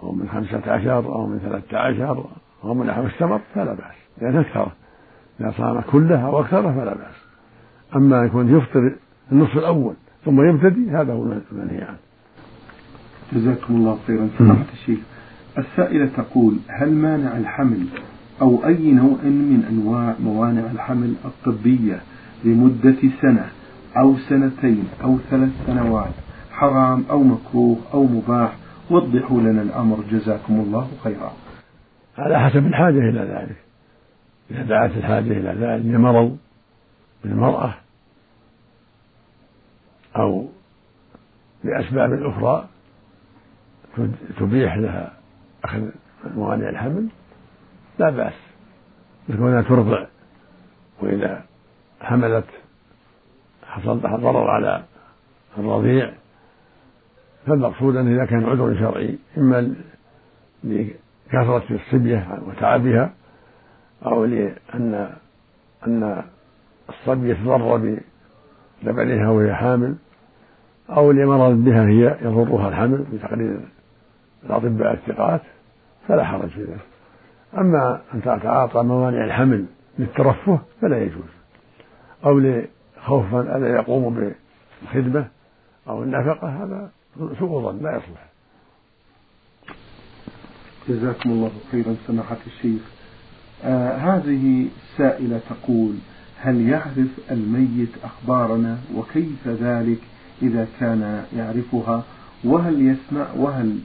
أو 0.05 0.11
من 0.11 0.29
خمسة 0.29 0.71
عشر 0.71 1.05
أو 1.15 1.27
من 1.27 1.39
ثلاثة 1.39 1.77
عشر 1.77 2.25
أو 2.63 2.73
من 2.73 2.85
نحو 2.85 3.05
السمر 3.05 3.41
فلا 3.55 3.73
بأس. 3.73 3.95
لأن 4.21 4.37
أكثره 4.37 4.71
إذا 5.41 5.53
صام 5.57 5.81
كله 5.81 6.25
أو 6.25 6.39
أكثره 6.39 6.71
فلا 6.71 6.93
بأس. 6.93 7.15
أما 7.95 8.25
يكون 8.25 8.57
يفطر 8.57 8.95
النصف 9.31 9.57
الأول 9.57 9.93
ثم 10.25 10.49
يبتدي 10.49 10.89
هذا 10.89 11.13
هو 11.13 11.23
المنهي. 11.23 11.81
عنه 11.81 11.97
جزاكم 13.33 13.75
الله 13.75 13.97
خيرا. 14.07 14.29
سماحة 14.37 14.65
الشيخ 14.73 14.99
السائلة 15.57 16.05
تقول 16.17 16.57
هل 16.67 16.93
مانع 16.93 17.37
الحمل 17.37 17.85
أو 18.41 18.65
أي 18.65 18.91
نوع 18.91 19.17
من 19.23 19.65
أنواع 19.69 20.15
موانع 20.23 20.71
الحمل 20.71 21.13
الطبية 21.25 21.99
لمدة 22.43 22.95
سنة 23.21 23.45
أو 23.97 24.17
سنتين 24.17 24.83
أو 25.03 25.17
ثلاث 25.29 25.49
سنوات 25.67 26.13
حرام 26.51 27.03
أو 27.09 27.23
مكروه 27.23 27.77
أو 27.93 28.03
مباح 28.03 28.55
وضحوا 28.89 29.41
لنا 29.41 29.61
الأمر. 29.61 30.01
جزاكم 30.11 30.53
الله 30.53 30.91
خيرا. 31.03 31.33
على 32.17 32.39
حسب 32.39 32.67
الحاجة 32.67 32.99
إلى 32.99 33.19
ذلك. 33.19 33.55
إذا 34.51 34.63
دعت 34.63 34.91
الحاجة 34.91 35.31
إلى 35.31 35.49
ذلك 35.49 35.85
لمرض 35.85 36.37
بالمرأة 37.23 37.73
أو 40.15 40.47
لأسباب 41.63 42.23
أخرى 42.23 42.67
تبيح 44.39 44.75
لها 44.77 45.13
أخذ 45.63 45.89
موانع 46.35 46.69
الحمل 46.69 47.07
لا 47.99 48.09
بأس. 48.09 48.33
كونها 49.27 49.61
ترضع 49.61 50.05
وإذا 51.01 51.45
حملت 52.01 52.45
حصل 53.67 53.99
ضرر 53.99 54.49
على 54.49 54.83
الرضيع 55.57 56.13
فالمقصود 57.47 57.95
أنه 57.95 58.15
إذا 58.15 58.25
كان 58.25 58.45
عذر 58.45 58.75
شرعي 58.79 59.17
إما 59.37 59.75
لكثرة 60.63 61.63
الصبية 61.71 62.39
وتعبها 62.47 63.13
أو 64.05 64.25
لأن 64.25 65.09
أن 65.87 66.23
الصبي 66.89 67.29
يتضرر 67.29 67.99
بلبنها 68.83 69.29
وهي 69.29 69.53
حامل 69.53 69.95
أو 70.89 71.11
لمرض 71.11 71.63
بها 71.63 71.87
هي 71.87 72.17
يضرها 72.21 72.69
الحمل 72.69 73.05
بتقرير 73.13 73.59
الأطباء 74.43 74.93
الثقات 74.93 75.41
فلا 76.07 76.23
حرج 76.23 76.49
في 76.49 76.63
ذلك. 76.63 76.79
أما 77.57 78.01
أن 78.13 78.21
تتعاطى 78.21 78.83
موانع 78.83 79.25
الحمل 79.25 79.65
للترفه 79.99 80.59
فلا 80.81 81.03
يجوز. 81.03 81.35
أو 82.25 82.39
لخوف 82.39 83.35
ألا 83.35 83.67
يقوم 83.67 84.33
بالخدمة 84.83 85.27
أو 85.87 86.03
النفقة 86.03 86.47
هذا 86.47 86.91
سوء 87.17 87.61
ظن 87.61 87.83
لا 87.83 87.95
يصلح. 87.97 88.25
جزاكم 90.89 91.29
الله 91.29 91.51
خيرا 91.71 91.95
سماحة 92.07 92.37
الشيخ. 92.47 92.81
آه 93.63 93.97
هذه 93.97 94.67
سائلة 94.97 95.41
تقول 95.49 95.95
هل 96.39 96.69
يعرف 96.69 97.31
الميت 97.31 97.89
أخبارنا 98.03 98.77
وكيف 98.95 99.47
ذلك 99.47 99.99
إذا 100.41 100.67
كان 100.79 101.25
يعرفها؟ 101.37 102.03
وهل 102.43 102.81
يسمع 102.87 103.27
وهل 103.35 103.79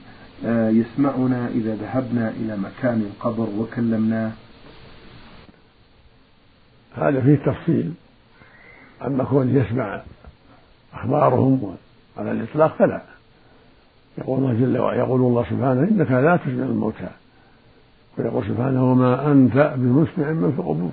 آه 0.45 0.69
يسمعنا 0.69 1.47
إذا 1.47 1.75
ذهبنا 1.75 2.29
إلى 2.29 2.57
مكان 2.57 3.01
القبر 3.01 3.49
وكلمناه؟ 3.57 4.31
هذا 6.95 7.21
فيه 7.21 7.35
تفصيل 7.35 7.93
أما 9.05 9.23
كون 9.23 9.57
يسمع 9.57 10.01
أخبارهم 10.93 11.75
على 12.17 12.31
الإطلاق 12.31 12.75
فلا. 12.77 13.01
يقول 14.17 14.39
الله 14.39 14.53
جل 14.53 14.77
وعلا 14.77 14.97
يقول 14.97 15.21
الله 15.21 15.43
سبحانه 15.43 15.83
إنك 15.83 16.11
لا 16.11 16.37
تسمع 16.37 16.65
الموتى. 16.65 17.09
ويقول 18.17 18.45
سبحانه 18.45 18.91
وما 18.91 19.31
أنت 19.31 19.73
بمسمع 19.77 20.31
من 20.31 20.51
في 20.51 20.59
القبور 20.59 20.91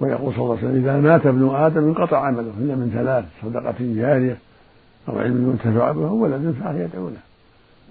ويقول 0.00 0.34
صلى 0.34 0.44
الله 0.44 0.56
عليه 0.56 0.68
وسلم 0.68 0.82
إذا 0.82 1.00
مات 1.00 1.26
ابن 1.26 1.54
آدم 1.54 1.84
انقطع 1.84 2.26
عمله 2.26 2.52
إلا 2.58 2.74
من 2.74 2.90
ثلاث 2.94 3.24
صدقة 3.42 3.74
جارية 3.80 4.36
أو 5.08 5.18
علم 5.18 5.50
ينتفع 5.50 5.92
به 5.92 6.12
ولد 6.12 6.54
فعل 6.60 6.76
يدعو 6.76 7.08
له 7.08 7.20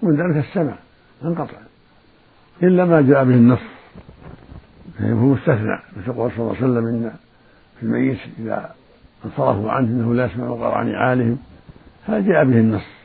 ومن 0.02 0.16
ذلك 0.16 0.44
السمع 0.46 0.74
انقطع. 1.24 1.56
إلا 2.62 2.84
ما 2.84 3.00
جاء 3.00 3.24
به 3.24 3.34
النص. 3.34 3.58
فهو 4.98 5.14
مستثنى. 5.14 5.78
مثل 5.96 6.12
قول 6.12 6.30
صلى 6.30 6.40
الله 6.40 6.56
عليه 6.56 6.64
وسلم 6.64 6.86
إن 6.86 7.12
في 7.80 7.82
الميت 7.86 8.18
إذا 8.38 8.74
انصرفوا 9.24 9.70
عنه 9.70 9.88
أنه 9.88 10.14
لا 10.14 10.24
يسمع 10.24 10.50
قرع 10.50 10.82
نعالهم 10.82 11.38
هذا 12.06 12.20
جاء 12.20 12.44
به 12.44 12.58
النص. 12.58 12.99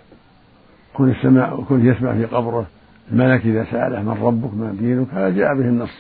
كن 0.97 1.10
السماء 1.10 1.60
وكن 1.60 1.86
يسمع 1.86 2.13
في 2.13 2.25
قبره 2.25 2.65
الملك 3.12 3.45
إذا 3.45 3.65
سأله 3.71 4.01
من 4.01 4.23
ربك 4.23 4.53
ما 4.53 4.71
دينك؟ 4.71 5.08
هذا 5.13 5.29
جاء 5.29 5.55
به 5.55 5.65
النص. 5.65 5.97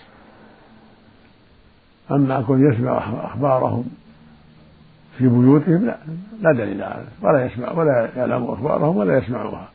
أما 2.11 2.41
كن 2.41 2.71
يسمع 2.71 2.97
أخبارهم 3.25 3.85
في 5.17 5.27
بيوتهم 5.27 5.85
لا 5.85 5.97
لا 6.41 6.51
دليل 6.53 6.83
على 6.83 7.03
ولا 7.21 7.45
يسمع 7.45 7.71
ولا 7.71 8.09
يعلم 8.17 8.43
أخبارهم 8.43 8.97
ولا 8.97 9.17
يسمعها. 9.17 9.69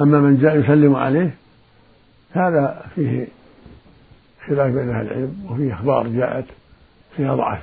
أما 0.00 0.20
من 0.20 0.38
جاء 0.38 0.56
يسلم 0.56 0.96
عليه 0.96 1.34
هذا 2.32 2.84
فيه 2.94 3.28
خلاف 4.46 4.74
بين 4.74 4.90
أهل 4.90 5.06
العلم 5.06 5.46
وفيه 5.50 5.74
أخبار 5.74 6.08
جاءت 6.08 6.44
فيها 7.16 7.34
ضعف. 7.34 7.62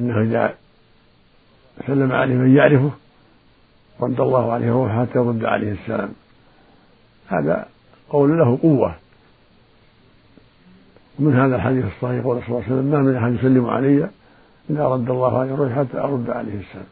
أنه 0.00 0.32
جاء 0.32 0.56
سلم 1.86 2.12
عليه 2.12 2.34
من 2.34 2.56
يعرفه 2.56 2.90
رد 4.00 4.20
الله 4.20 4.52
عليه 4.52 4.72
روحه 4.72 5.06
حتى 5.06 5.18
يرد 5.18 5.44
عليه 5.44 5.72
السلام. 5.72 6.08
هذا 7.28 7.68
قول 8.08 8.38
له 8.38 8.58
قوة. 8.62 8.94
ومن 11.18 11.36
هذا 11.36 11.56
الحديث 11.56 11.84
الصحيح 11.84 12.24
قول 12.24 12.42
صلى 12.42 12.48
الله 12.48 12.62
عليه 12.62 12.72
وسلم 12.72 12.90
ما 12.90 12.98
من 12.98 13.16
أحد 13.16 13.32
يسلم 13.32 13.66
علي 13.66 14.10
إلا 14.70 14.94
رد 14.94 15.10
الله 15.10 15.38
عليه 15.38 15.54
روحي 15.54 15.74
حتى 15.74 15.98
أرد 15.98 16.30
عليه 16.30 16.60
السلام. 16.60 16.86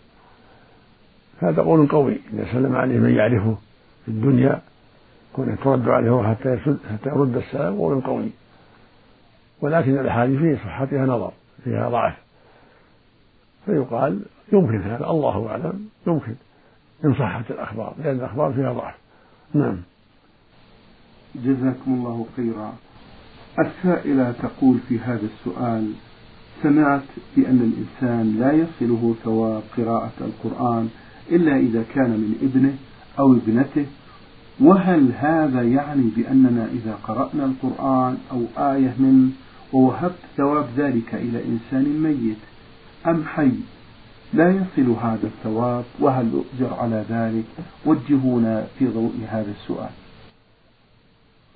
هذا 1.41 1.63
قول 1.63 1.89
قوي. 1.89 2.19
إذا 2.33 2.53
سلم 2.53 2.77
عليه 2.77 2.99
من 2.99 3.15
يعرفه 3.15 3.57
في 4.05 4.09
الدنيا 4.11 4.61
كونه 5.33 5.57
ترد 5.65 5.89
عليه 5.89 6.11
روحه 6.11 6.35
حتى 6.35 6.59
حتى 6.93 7.09
يرد 7.09 7.37
السلام 7.37 7.79
قول 7.79 8.01
قوي. 8.01 8.31
ولكن 9.61 9.99
الأحاديث 9.99 10.39
في 10.39 10.57
صحتها 10.57 11.07
نظر 11.07 11.33
فيها 11.65 11.89
ضعف. 11.89 12.15
فيقال 13.67 14.21
يمكن 14.53 14.83
هذا 14.83 15.11
الله 15.11 15.49
أعلم 15.51 15.89
يمكن. 16.07 16.35
إن 17.05 17.15
صحت 17.15 17.51
الأخبار 17.51 17.95
لأن 17.99 18.17
الأخبار 18.17 18.53
فيها 18.53 18.73
ضعف. 18.73 18.95
نعم. 19.55 19.83
جزاكم 21.35 21.95
الله 21.95 22.27
خيرا. 22.37 22.73
السائلة 23.59 24.33
تقول 24.33 24.79
في 24.89 24.99
هذا 24.99 25.27
السؤال 25.27 25.93
سمعت 26.63 27.03
بأن 27.37 27.73
الإنسان 27.73 28.37
لا 28.41 28.53
يصله 28.53 29.15
ثواب 29.25 29.63
قراءة 29.77 30.13
القرآن 30.21 30.89
إلا 31.31 31.57
إذا 31.57 31.85
كان 31.95 32.11
من 32.11 32.35
ابنه 32.43 32.77
أو 33.19 33.33
ابنته. 33.33 33.87
وهل 34.61 35.13
هذا 35.19 35.63
يعني 35.63 36.11
بأننا 36.17 36.69
إذا 36.73 36.99
قرأنا 37.03 37.45
القرآن 37.45 38.19
أو 38.33 38.43
آية 38.73 38.95
منه 38.99 39.31
ووهبت 39.73 40.19
ثواب 40.37 40.67
ذلك 40.77 41.15
إلى 41.15 41.45
إنسان 41.45 42.03
ميت 42.03 42.39
أم 43.07 43.25
حي؟ 43.25 43.53
لا 44.37 44.51
يصل 44.51 44.91
هذا 44.91 45.27
الثواب 45.27 45.85
وهل 46.01 46.33
أؤجر 46.33 46.75
على 46.75 47.05
ذلك؟ 47.11 47.45
وجهونا 47.87 48.67
في 48.79 48.87
ضوء 48.87 49.13
هذا 49.29 49.51
السؤال. 49.51 49.91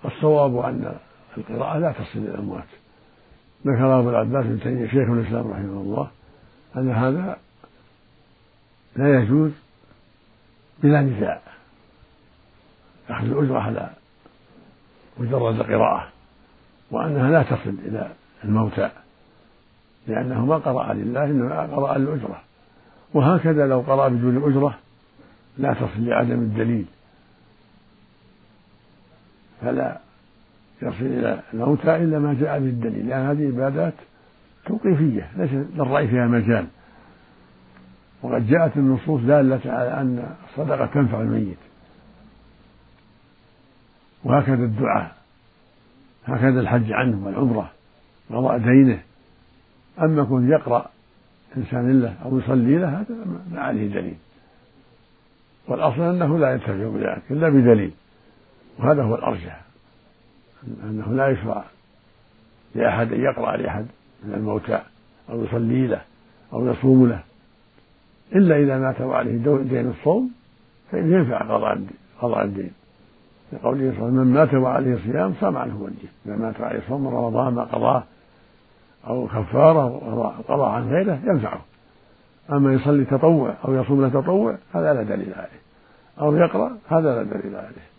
الصواب 0.05 0.57
أن 0.57 0.97
القراءة 1.39 1.79
لا 1.79 1.93
تصل 1.93 2.19
للأموات 2.19 2.69
ذكر 3.67 4.01
أبو 4.01 4.11
العباس 4.11 4.47
بن 4.47 4.61
تيمية 4.61 4.87
شيخ 4.87 5.11
الإسلام 5.11 5.51
رحمه 5.51 5.81
الله 5.81 6.11
أن 6.77 6.91
هذا 6.91 7.37
لا 8.97 9.23
يجوز 9.23 9.51
بلا 10.83 11.01
نزاع 11.01 11.41
أخذ 13.09 13.25
الأجرة 13.25 13.59
على 13.59 13.91
مجرد 15.19 15.61
القراءة 15.61 16.09
وأنها 16.91 17.31
لا 17.31 17.43
تصل 17.43 17.75
إلى 17.85 18.13
الموتى 18.45 18.91
لأنه 20.07 20.47
ما 20.47 20.57
قرأ 20.57 20.95
لله 20.95 21.25
إنما 21.25 21.61
قرأ 21.61 21.99
للأجرة. 21.99 22.41
وهكذا 23.15 23.67
لو 23.67 23.81
قرأ 23.81 24.09
بدون 24.09 24.51
أجرة 24.51 24.79
لا 25.59 25.75
تصل 25.75 26.05
لعدم 26.05 26.39
الدليل. 26.39 26.87
فلا 29.61 30.01
يصل 30.83 31.05
إلى 31.05 31.43
الموتى 31.55 31.97
إلا 31.97 32.19
ما 32.19 32.35
جاء 32.41 32.59
بالدليل. 32.59 33.09
لأن 33.09 33.27
هذه 33.27 33.47
عبادات 33.47 33.95
توقيفية 34.67 35.31
ليس 35.37 35.51
للرأي 35.53 36.09
فيها 36.09 36.27
مجال. 36.27 36.67
وقد 38.23 38.47
جاءت 38.47 38.77
النصوص 38.77 39.21
دالة 39.21 39.61
على 39.65 40.01
أن 40.01 40.35
الصدقة 40.49 40.87
تنفع 40.87 41.21
الميت. 41.21 41.59
وهكذا 44.25 44.65
الدعاء 44.65 45.17
هكذا 46.27 46.61
الحج 46.61 46.93
عنه 46.93 47.27
والعمرة 47.27 47.71
قضاء 48.31 48.59
دينه. 48.59 49.03
أما 50.01 50.25
كن 50.25 50.51
يقرأ 50.51 50.91
إنسان 51.57 52.01
له 52.01 52.15
أو 52.25 52.39
يصلي 52.39 52.79
له 52.79 52.89
هذا 52.89 53.15
ما 53.53 53.61
عليه 53.61 53.89
دليل. 53.89 54.17
والأصل 55.69 56.03
أنه 56.03 56.39
لا 56.39 56.53
ينتفع 56.53 56.89
بذلك 56.89 57.23
إلا 57.31 57.49
بدليل. 57.49 57.93
وهذا 58.79 59.03
هو 59.03 59.15
الأرجح 59.15 59.61
أنه 60.85 61.13
لا 61.15 61.29
يشرع 61.29 61.65
لأحد 62.75 63.13
أن 63.13 63.21
يقرأ 63.21 63.57
لأحد 63.57 63.87
من 64.25 64.35
الموتى 64.35 64.81
أو 65.31 65.45
يصلي 65.45 65.87
له 65.87 66.03
أو 66.53 66.67
يصوم 66.67 67.09
له. 67.09 67.23
إلا 68.35 68.57
إذا 68.57 68.79
مات 68.79 69.01
وعليه 69.01 69.37
دين 69.63 69.91
الصوم 69.91 70.31
فإنه 70.91 71.17
ينفع 71.17 71.39
قضاء 71.39 71.81
قضاء 72.21 72.45
الدين. 72.45 72.71
لقوله 73.53 73.79
صلى 73.79 73.89
الله 73.89 73.93
عليه 73.93 74.03
وسلم 74.03 74.27
من 74.27 74.33
مات 74.35 74.55
وعليه 74.55 74.97
صيام 74.97 75.35
صام 75.41 75.57
عنه 75.57 75.83
وليه 75.83 76.11
إذا 76.27 76.37
مات 76.37 76.61
وعليه 76.61 76.83
صوم 76.89 77.09
رمضان 77.09 77.55
ما 77.55 77.65
قضاه 77.65 78.05
أو 79.07 79.27
كفارة 79.27 79.89
قضاء 80.49 80.69
عن 80.69 80.89
غيره 80.89 81.21
ينفعه. 81.25 81.61
أما 82.53 82.73
يصلي 82.73 83.05
تطوع 83.05 83.55
أو 83.65 83.75
يصوم 83.75 84.03
له 84.03 84.09
تطوع 84.09 84.59
هذا 84.75 84.95
لا 84.95 85.03
دليل 85.03 85.35
عليه. 85.35 85.61
أو 86.21 86.37
يقرأ 86.37 86.77
هذا 86.89 87.15
لا 87.15 87.23
دليل 87.23 87.57
عليه. 87.57 87.91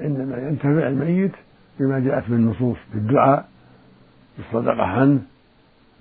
إنما 0.00 0.38
ينتفع 0.38 0.88
الميت 0.88 1.32
بما 1.80 2.00
جاءت 2.00 2.30
من 2.30 2.36
النصوص 2.36 2.76
بالدعاء 2.94 3.48
بالصدقة 4.38 4.82
عنه 4.82 5.22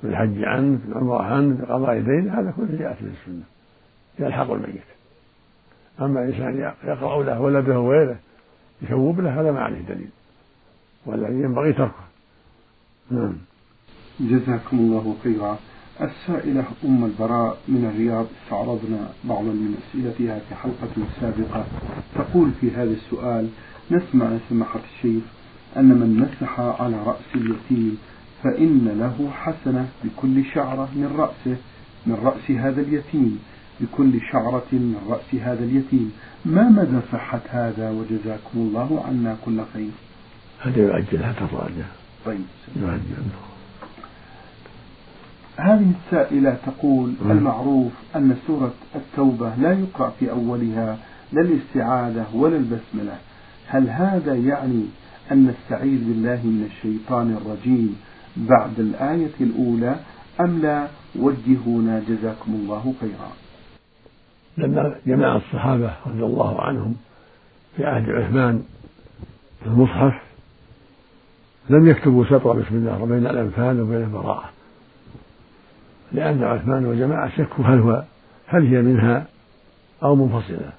بالحج 0.03 0.43
عنه 0.43 0.79
بالعمرة 0.85 1.23
عنه 1.23 1.57
بقضاء 1.61 1.99
دين 1.99 2.29
هذا 2.29 2.53
كله 2.57 2.77
جاءت 2.79 3.03
به 3.03 3.11
السنة. 3.21 3.43
يلحق 4.19 4.51
الميت. 4.51 4.83
أما 6.01 6.23
إنسان 6.23 6.73
يقرأ 6.83 7.23
له 7.23 7.41
ولده 7.41 7.79
وغيره 7.79 8.15
يثوب 8.81 9.19
له 9.19 9.41
هذا 9.41 9.51
ما 9.51 9.59
عليه 9.61 9.81
دليل. 9.81 10.09
والذي 11.05 11.41
ينبغي 11.41 11.73
تركه. 11.73 12.03
نعم. 13.11 13.33
جزاكم 14.19 14.77
الله 14.77 15.15
خيرا. 15.23 15.59
السائلة 16.01 16.65
أم 16.85 17.05
البراء 17.05 17.57
من 17.67 17.91
الرياض 17.93 18.25
استعرضنا 18.43 19.09
بعضا 19.23 19.51
من 19.63 19.75
أسئلتها 19.81 20.39
في 20.39 20.55
حلقة 20.55 21.07
سابقة. 21.21 21.65
تقول 22.15 22.51
في 22.61 22.71
هذا 22.71 22.93
السؤال 22.93 23.49
نسمع 23.91 24.37
سماحة 24.49 24.79
الشيخ 24.95 25.23
أن 25.77 25.85
من 25.85 26.19
مسح 26.19 26.59
على 26.59 26.95
رأس 27.05 27.29
اليتيم 27.35 27.97
فإن 28.43 28.95
له 28.99 29.31
حسنة 29.31 29.87
بكل 30.03 30.45
شعرة 30.53 30.89
من 30.95 31.15
رأسه 31.17 31.57
من 32.05 32.15
رأس 32.23 32.51
هذا 32.51 32.81
اليتيم 32.81 33.39
بكل 33.81 34.19
شعرة 34.31 34.67
من 34.71 34.95
رأس 35.09 35.41
هذا 35.41 35.63
اليتيم. 35.63 36.11
ما 36.45 36.69
مدى 36.69 36.99
صحة 37.11 37.41
هذا؟ 37.49 37.89
وجزاكم 37.89 38.55
الله 38.55 39.03
عنا 39.07 39.37
كل 39.45 39.61
خير. 39.73 39.91
هذا 40.59 40.81
يؤجل 40.81 41.23
حتى 41.23 41.45
الراجع 41.45 41.85
طيب 42.25 42.45
يؤجل 42.75 43.52
هذه 45.57 45.91
السائلة 46.05 46.57
تقول 46.65 47.13
المعروف 47.25 47.91
أن 48.15 48.35
سورة 48.47 48.73
التوبة 48.95 49.55
لا 49.55 49.71
يقرأ 49.73 50.13
في 50.19 50.31
أولها 50.31 50.97
لا 51.33 51.41
الاستعاذة 51.41 52.25
ولا 52.33 52.57
البسملة. 52.57 53.17
هل 53.67 53.89
هذا 53.89 54.35
يعني 54.35 54.85
أن 55.31 55.47
نستعيذ 55.47 55.99
بالله 56.07 56.41
من 56.43 56.69
الشيطان 56.71 57.37
الرجيم 57.37 57.95
بعد 58.37 58.79
الآية 58.79 59.31
الأولى 59.41 59.95
أم 60.39 60.59
لا؟ 60.59 60.87
وجهونا 61.15 62.01
جزاكم 62.09 62.53
الله 62.53 62.93
خيرا. 63.01 63.31
لما 64.57 64.95
جمع 65.07 65.35
الصحابة 65.35 65.93
رضي 66.05 66.23
الله 66.23 66.61
عنهم 66.61 66.95
في 67.77 67.85
عهد 67.85 68.09
عثمان 68.09 68.63
المصحف 69.65 70.13
لم 71.69 71.87
يكتبوا 71.87 72.25
سطر 72.25 72.53
بسم 72.53 72.75
الله 72.75 73.05
بين 73.05 73.27
الأنفال 73.27 73.81
وبين 73.81 74.03
البراءة. 74.03 74.52
لأن 76.13 76.43
عثمان 76.43 76.85
وجماعة 76.85 77.37
شكوا 77.37 77.65
هل 77.65 77.79
هو 77.79 78.03
هل 78.47 78.67
هي 78.67 78.81
منها 78.81 79.25
أو 80.03 80.15
منفصلة. 80.15 80.69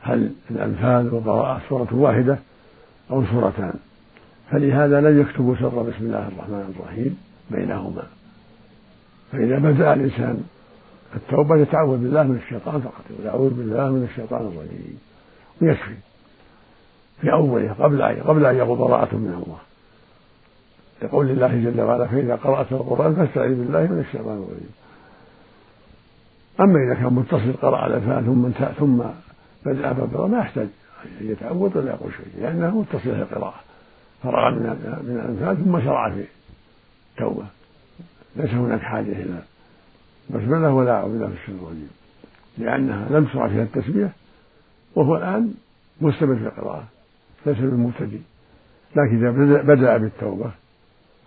هل 0.00 0.32
الأنفال 0.50 1.14
والبراءة 1.14 1.60
سورة 1.68 1.88
واحدة 1.92 2.38
أو 3.10 3.24
سورتان 3.26 3.74
فلهذا 4.50 5.00
لم 5.00 5.20
يكتبوا 5.20 5.56
سر 5.56 5.82
بسم 5.82 6.06
الله 6.06 6.28
الرحمن 6.28 6.74
الرحيم 6.76 7.18
بينهما. 7.50 8.02
فإذا 9.32 9.58
بدأ 9.58 9.94
الإنسان 9.94 10.44
التوبة 11.16 11.56
يتعوذ 11.56 11.98
بالله 11.98 12.22
من 12.22 12.36
الشيطان 12.36 12.80
فقط 12.80 13.04
يقول 13.10 13.26
أعوذ 13.26 13.50
بالله 13.50 13.90
من 13.90 14.08
الشيطان 14.10 14.40
الرجيم. 14.40 14.98
ويكفي 15.62 15.94
في 17.20 17.32
أوله 17.32 17.72
قبل 17.72 18.02
أن 18.02 18.22
قبل 18.22 18.46
أن 18.46 18.56
يقول 18.56 18.78
براءة 18.78 19.16
من 19.16 19.42
الله 19.46 19.58
يقول 21.02 21.30
الله 21.30 21.70
جل 21.70 21.80
وعلا 21.80 22.06
فإذا 22.06 22.36
قرأت 22.36 22.72
القرآن 22.72 23.14
فاستعذ 23.14 23.48
بالله 23.48 23.80
من 23.80 24.00
الشيطان 24.00 24.36
الرجيم. 24.36 24.70
أما 26.60 26.84
إذا 26.86 26.94
كان 26.94 27.12
متصل 27.14 27.52
قرأ 27.52 27.76
على 27.76 28.00
فان 28.00 28.24
ثم 28.24 28.64
ثم 28.78 29.02
بدأ 29.66 29.92
بالقراءة 29.92 30.26
ما 30.26 30.38
يحتاج 30.38 30.68
أن 31.20 31.30
يتعود 31.30 31.76
ولا 31.76 31.90
يقول 31.90 32.12
شيء 32.12 32.42
لأنه 32.42 32.78
متصل 32.80 33.00
في 33.00 33.22
القراءة. 33.22 33.60
فرغ 34.22 34.50
من 34.50 34.60
من 35.04 35.16
الأنفال 35.16 35.64
ثم 35.64 35.80
شرع 35.80 36.10
في 36.10 36.24
التوبة 37.10 37.44
ليس 38.36 38.50
هناك 38.50 38.80
حاجة 38.80 39.12
إلى 39.12 39.42
بسملة 40.30 40.72
ولا 40.72 40.92
أعوذ 40.92 41.12
بالله 41.12 41.26
من 41.26 41.32
الشيطان 41.32 41.58
الرجيم. 41.62 41.90
لأنها 42.58 43.08
لم 43.10 43.24
تشرع 43.24 43.48
فيها 43.48 43.62
التسمية 43.62 44.12
وهو 44.94 45.16
الآن 45.16 45.54
مستمر 46.00 46.36
في 46.36 46.46
القراءة 46.46 46.84
ليس 47.46 47.58
بالمبتدئ. 47.58 48.18
لكن 48.96 49.26
إذا 49.26 49.62
بدأ 49.62 49.96
بالتوبة 49.96 50.50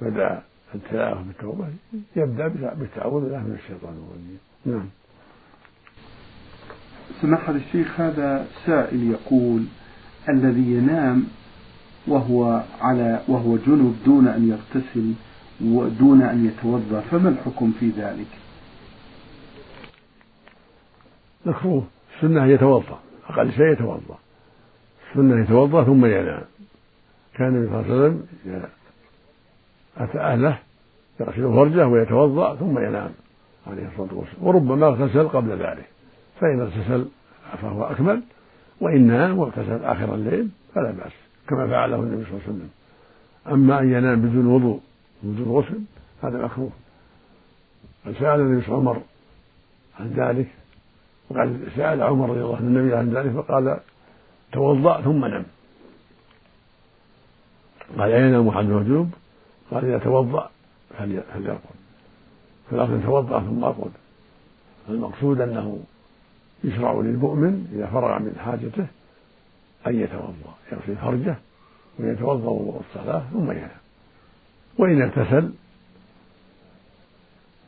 بدأ 0.01 0.41
التلاوة 0.75 1.21
بالتوبة. 1.21 1.67
يبدأ 2.15 2.47
بالتعوذ 2.47 3.23
بالله 3.23 3.39
من 3.39 3.57
الشيطان 3.63 3.93
الرجيم. 3.93 4.39
نعم. 4.65 4.89
سماحة 7.21 7.51
الشيخ 7.51 7.99
هذا 7.99 8.47
سائل 8.65 9.11
يقول 9.11 9.65
الذي 10.29 10.73
ينام 10.73 11.23
وهو 12.07 12.63
على 12.81 13.21
وهو 13.27 13.57
جنب 13.57 13.95
دون 14.05 14.27
أن 14.27 14.49
يغتسل 14.49 15.13
ودون 15.61 16.21
أن 16.21 16.45
يتوضأ 16.45 17.01
فما 17.01 17.29
الحكم 17.29 17.71
في 17.79 17.89
ذلك؟ 17.89 18.27
مكروه 21.45 21.87
السنة 22.15 22.45
يتوضأ. 22.45 22.99
أقل 23.29 23.51
شيء 23.51 23.71
يتوضأ. 23.71 24.17
السنة 25.09 25.43
يتوضأ 25.43 25.83
ثم 25.83 26.05
ينام. 26.05 26.43
كان 27.33 27.47
النبي 27.47 27.67
صلى 27.67 27.79
الله 27.79 27.93
عليه 27.93 28.05
وسلم 28.05 28.27
أتى 29.97 30.19
أهله 30.19 30.57
يغسل 31.19 31.53
فرجه 31.53 31.87
ويتوضأ 31.87 32.55
ثم 32.55 32.79
ينام 32.79 33.11
عليه 33.67 33.87
الصلاة 33.87 34.13
والسلام. 34.13 34.47
وربما 34.47 34.87
اغتسل 34.87 35.27
قبل 35.27 35.49
ذلك. 35.49 35.85
فإن 36.41 36.61
اغتسل 36.61 37.05
فهو 37.61 37.83
أكمل 37.83 38.21
وإن 38.81 39.07
نام 39.07 39.39
واغتسل 39.39 39.83
آخر 39.83 40.15
الليل 40.15 40.49
فلا 40.75 40.91
بأس 40.91 41.11
كما 41.49 41.67
فعله 41.67 41.95
النبي 41.95 42.23
صلى 42.23 42.31
الله 42.31 42.43
عليه 42.43 42.53
وسلم. 42.53 42.69
أما 43.47 43.79
أن 43.79 43.93
ينام 43.93 44.21
بدون 44.21 44.47
وضوء 44.47 44.79
بدون 45.23 45.47
غسل 45.47 45.81
هذا 46.23 46.45
مكروه. 46.45 46.71
قد 48.05 48.13
سأل 48.13 48.39
النبي 48.39 48.71
عمر 48.71 49.01
عن 49.99 50.09
ذلك 50.09 50.47
وقال 51.29 51.59
سأل 51.75 52.01
عمر 52.01 52.29
رضي 52.29 52.41
الله 52.41 52.55
عنه 52.55 52.67
النبي 52.67 52.95
عن 52.95 53.13
ذلك 53.13 53.31
فقال 53.31 53.79
توضأ 54.51 55.01
ثم 55.01 55.25
نم. 55.25 55.45
قال 57.97 58.11
أين 58.11 58.25
ينام 58.25 58.47
أحد 58.47 58.65
الوجوب؟ 58.65 59.09
قال 59.73 59.85
إذا 59.85 59.97
توضأ 59.97 60.49
فليرقد 60.97 61.59
فالأصل 62.71 62.99
يتوضأ 62.99 63.39
ثم 63.39 63.59
يرقد. 63.59 63.91
المقصود 64.89 65.41
أنه 65.41 65.79
يشرع 66.63 66.93
للمؤمن 66.93 67.67
إذا 67.75 67.85
فرغ 67.85 68.19
من 68.19 68.35
حاجته 68.45 68.85
أن 69.87 69.99
يتوضأ 69.99 70.53
يغسل 70.71 70.95
فرجه 70.95 71.35
ويتوضأ 71.99 72.49
وضوء 72.49 72.81
الصلاة 72.89 73.23
ثم 73.33 73.51
ينام. 73.51 73.69
وإن 74.77 75.01
اغتسل 75.01 75.53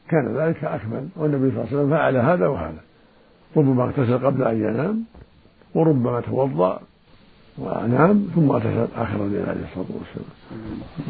كان 0.10 0.38
ذلك 0.38 0.64
أكمل 0.64 1.08
والنبي 1.16 1.52
صلى 1.52 1.64
الله 1.64 1.68
عليه 1.68 1.78
وسلم 1.78 1.90
فعل 1.90 2.18
هذا 2.18 2.48
وهذا. 2.48 2.82
ربما 3.58 3.84
اغتسل 3.84 4.26
قبل 4.26 4.44
أن 4.44 4.58
ينام 4.58 5.06
وربما 5.76 6.22
توضأ 6.22 6.82
ونام 7.58 8.28
ثم 8.36 8.52
اغتسل 8.52 8.88
آخر 8.96 9.26
الليل 9.26 9.46
عليه 9.50 9.66
الصلاة 9.70 9.92
والسلام. 9.98 10.32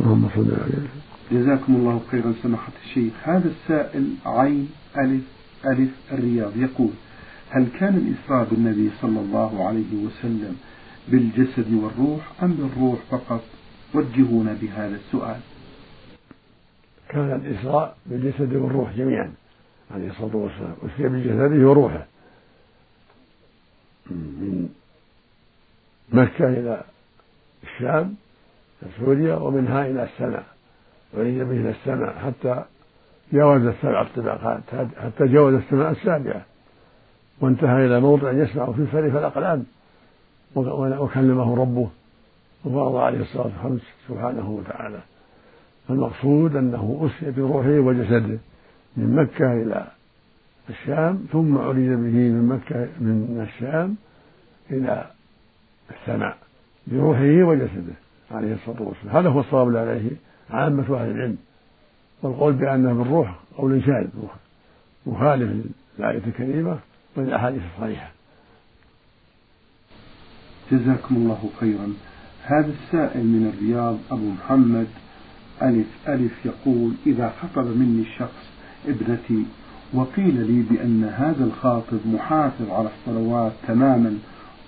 اللهم 0.01 0.29
صل 0.36 0.53
عليه 0.63 0.88
جزاكم 1.31 1.75
الله 1.75 2.01
خيرا 2.12 2.34
سماحة 2.43 2.71
الشيخ. 2.86 3.13
هذا 3.23 3.47
السائل 3.49 4.13
عين 4.25 4.69
ألف 4.97 5.23
ألف 5.65 5.89
الرياض 6.12 6.58
يقول 6.58 6.89
هل 7.49 7.67
كان 7.79 7.95
الإسراء 7.97 8.47
بالنبي 8.51 8.89
صلى 9.01 9.19
الله 9.19 9.67
عليه 9.67 10.05
وسلم 10.05 10.55
بالجسد 11.08 11.73
والروح 11.73 12.43
أم 12.43 12.51
بالروح 12.53 12.99
فقط؟ 13.12 13.43
وجهونا 13.93 14.53
بهذا 14.62 14.95
السؤال. 14.95 15.39
كان 17.10 17.41
الإسراء 17.41 17.97
بالجسد 18.05 18.53
والروح 18.53 18.97
جميعا 18.97 19.34
عليه 19.91 20.10
الصلاة 20.10 20.36
والسلام 20.36 20.75
أسري 20.84 21.10
بجسده 21.10 21.69
وروحه. 21.69 22.05
من 24.12 24.69
مكة 26.13 26.48
إلى 26.48 26.82
الشام 27.63 28.15
سوريا 29.00 29.36
ومنها 29.36 29.88
إلى 29.88 30.04
السماء 30.04 30.44
وعيد 31.18 31.38
به 31.38 31.52
إلى 31.52 31.70
السماء 31.70 32.15
حتى 32.26 32.63
جاوز 33.34 33.65
السبع 33.65 34.02
الطبقات 34.02 34.62
حتى 35.04 35.28
جاوز 35.28 35.54
السماء 35.54 35.91
السابعة. 35.91 36.46
وانتهى 37.41 37.86
إلى 37.86 38.00
موضع 38.00 38.32
يسمع 38.32 38.72
في 38.72 38.86
فريق 38.86 39.18
الأقلام 39.18 39.65
وكلمه 40.56 41.56
ربه 41.56 41.89
وفرض 42.65 42.96
عليه 42.96 43.20
الصلاة 43.20 43.44
والسلام 43.46 43.80
سبحانه 44.08 44.50
وتعالى 44.50 45.00
المقصود 45.89 46.56
أنه 46.56 47.10
أسري 47.10 47.32
بروحه 47.32 47.80
وجسده 47.80 48.38
من 48.98 49.15
مكة 49.15 49.54
إلى 49.54 49.88
الشام 50.70 51.26
ثم 51.32 51.58
عرج 51.58 51.76
به 51.76 52.30
من 52.30 52.48
مكة 52.48 52.88
من 53.00 53.48
الشام 53.50 53.96
إلى 54.72 55.14
السماء 55.91 56.38
بروحه 56.88 57.43
وجسده 57.43 57.93
عليه 58.32 58.54
الصلاة 58.54 58.82
والسلام. 58.82 59.17
هذا 59.17 59.30
هو 59.30 59.39
الصواب 59.39 59.76
عليه 59.76 60.12
عامة 60.50 60.84
أهل 61.02 61.12
العلم. 61.12 61.38
والقول 62.24 62.54
بأنه 62.54 62.93
بالروح 62.93 63.39
قول 63.58 63.84
شاذ 63.86 64.08
مخالف 65.06 65.65
للآية 66.00 66.21
الكريمة 66.28 66.80
والأحاديث 67.15 67.62
الصحيحة. 67.76 68.12
جزاكم 70.71 71.15
الله 71.15 71.50
خيرا. 71.60 71.93
هذا 72.43 72.67
السائل 72.67 73.26
من 73.26 73.54
الرياض 73.54 73.98
أبو 74.12 74.30
محمد. 74.30 74.88
ألف 75.62 75.88
ألف 76.08 76.45
يقول 76.45 76.93
إذا 77.08 77.34
خطب 77.41 77.65
مني 77.65 78.02
الشخص 78.02 78.52
ابنتي 78.88 79.45
وقيل 79.93 80.52
لي 80.52 80.62
بأن 80.62 81.04
هذا 81.04 81.43
الخاطب 81.43 82.00
محافظ 82.06 82.71
على 82.71 82.89
الصلوات 82.89 83.52
تماما 83.67 84.17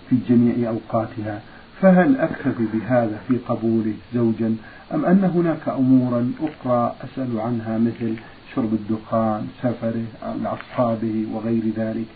في 0.09 0.15
جميع 0.29 0.69
أوقاتها 0.69 1.41
فهل 1.81 2.17
أكتفي 2.17 2.65
بهذا 2.73 3.19
في 3.27 3.37
قبوله 3.37 3.93
زوجا؟ 4.13 4.55
أم 4.93 5.05
أن 5.05 5.23
هناك 5.23 5.69
أمورا 5.69 6.31
أخرى 6.41 6.95
أسأل 7.03 7.39
عنها 7.39 7.77
مثل 7.77 8.15
شرب 8.55 8.73
الدخان 8.73 9.47
سفره 9.61 10.05
لأصحابه 10.43 11.27
وغير 11.33 11.63
ذلك؟ 11.77 12.07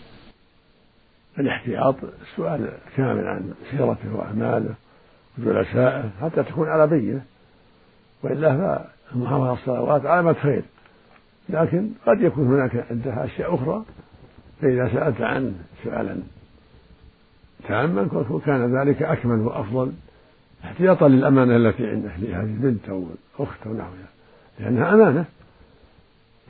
الاحتياط 1.38 1.96
السؤال 2.22 2.72
كامل 2.96 3.26
عن 3.26 3.54
سيرته 3.70 4.14
وأعماله 4.14 4.74
وجلسائه 5.38 6.10
حتى 6.20 6.42
تكون 6.42 6.68
على 6.68 6.86
بينه 6.86 7.22
وإلا 8.22 8.84
فالمحافظة 9.10 9.46
على 9.46 9.52
الصلوات 9.52 10.06
علامة 10.06 10.32
خير 10.32 10.64
لكن 11.48 11.90
قد 12.06 12.20
يكون 12.20 12.46
هناك 12.46 12.86
عندها 12.90 13.24
أشياء 13.24 13.54
أخرى. 13.54 13.84
فإذا 14.62 14.88
سألت 14.92 15.20
عنه 15.20 15.52
سؤالا 15.84 16.16
تاما 17.68 18.26
كان 18.46 18.78
ذلك 18.78 19.02
أكمل 19.02 19.40
وأفضل 19.40 19.92
احتياطا 20.64 21.08
للأمانة 21.08 21.56
التي 21.56 21.86
عنده 21.86 22.10
لهذه 22.18 22.42
البنت 22.42 22.88
أو 22.88 23.06
الأخت 23.38 23.66
أو 23.66 23.72
نحوها 23.72 24.08
لأنها 24.60 24.94
أمانة. 24.94 25.24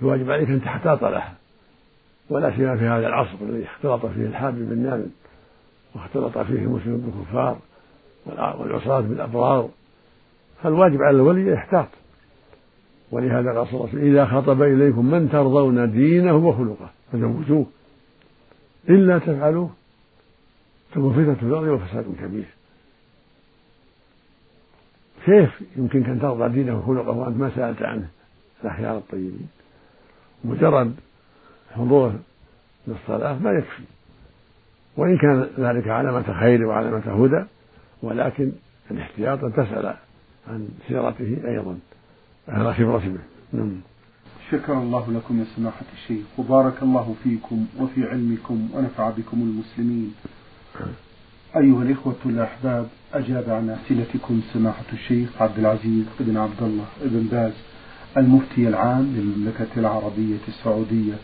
الواجب 0.03 0.31
عليك 0.31 0.49
أن 0.49 0.63
تحتاط 0.63 1.05
لها 1.05 1.35
ولا 2.31 2.57
سيما 2.57 2.77
في 2.77 2.85
هذا 2.85 3.07
العصر 3.07 3.35
الذي 3.43 3.65
اختلط 3.65 4.07
فيه 4.07 4.27
الحابب 4.27 4.69
بالنابل 4.69 5.07
واختلط 5.95 6.39
فيه 6.39 6.59
المسلم 6.59 6.97
بالكفار 6.97 7.59
والعصاة 8.27 9.01
بالأبرار. 9.01 9.69
فالواجب 10.63 11.03
على 11.03 11.17
الولي 11.17 11.53
يحتاط. 11.53 11.89
ولهذا 13.11 13.53
قال 13.53 13.67
صلى 13.67 13.75
الله 13.75 13.89
عليه 13.89 13.99
وسلم 13.99 14.13
إذا 14.13 14.27
خطب 14.27 14.63
إليكم 14.63 15.07
من 15.07 15.31
ترضون 15.31 15.93
دينه 15.93 16.35
وخلقه 16.37 16.91
فزوجوه 17.13 17.67
إلا 18.89 19.19
تفعلوه. 19.19 19.71
تكون 20.93 21.13
فتنة 21.13 21.35
في 21.35 21.43
الأرض 21.43 21.69
وفساد 21.69 22.05
كبير 22.21 22.47
كيف 25.25 25.63
يمكنك 25.77 26.09
أن 26.09 26.21
ترضى 26.21 26.49
دينه 26.49 26.79
وخلقه 26.79 27.11
وأنت 27.11 27.37
ما 27.37 27.51
سألت 27.57 27.83
عنه. 27.83 28.09
الأخيار 28.65 28.99
الطيبين. 28.99 29.49
مجرد 30.45 30.95
حضور 31.75 32.13
للصلاة 32.87 33.39
ما 33.39 33.51
يكفي. 33.51 33.83
وإن 34.97 35.19
كان 35.19 35.49
ذلك 35.59 35.89
علامة 35.89 36.41
خير 36.41 36.67
وعلامة 36.67 37.25
هدى 37.25 37.45
ولكن 38.03 38.53
الاحتياط 38.91 39.45
أن 39.45 39.53
تسأل 39.53 39.95
عن 40.49 40.69
سيرته 40.89 41.39
أيضا. 41.45 41.79
على 42.49 42.75
خبرة 42.75 42.99
به 42.99 43.19
نعم. 43.53 43.81
شكر 44.51 44.73
الله 44.73 45.13
لكم 45.13 45.39
يا 45.41 45.45
سماحة 45.45 45.85
الشيخ. 45.93 46.27
وبارك 46.39 46.83
الله 46.83 47.15
فيكم 47.23 47.67
وفي 47.81 48.05
علمكم 48.05 48.69
ونفع 48.75 49.11
بكم 49.11 49.41
المسلمين. 49.41 50.15
أيها 51.57 51.83
الإخوة 51.83 52.17
الأحباب 52.27 52.87
أجاب 53.15 53.45
عن 53.51 53.71
أسئلتكم 53.71 54.41
سماحة 54.53 54.85
الشيخ 54.93 55.29
عبد 55.43 55.59
العزيز 55.59 56.05
بن 56.21 56.37
عبد 56.37 56.63
الله 56.63 56.85
بن 57.05 57.27
باز 57.31 57.53
المفتي 58.17 58.69
العام 58.69 59.03
للمملكة 59.17 59.73
العربية 59.77 60.45
السعودية 60.49 61.15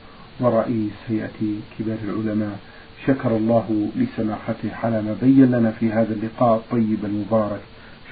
ورئيس 0.41 0.93
هيئة 1.09 1.41
كبار 1.79 1.99
العلماء. 2.05 2.59
شكر 3.07 3.37
الله 3.37 3.91
لسماحته 3.97 4.77
على 4.83 5.03
ما 5.03 5.17
بين 5.23 5.51
لنا 5.51 5.71
في 5.71 5.93
هذا 5.93 6.15
اللقاء 6.15 6.57
الطيب 6.57 7.05
المبارك. 7.05 7.61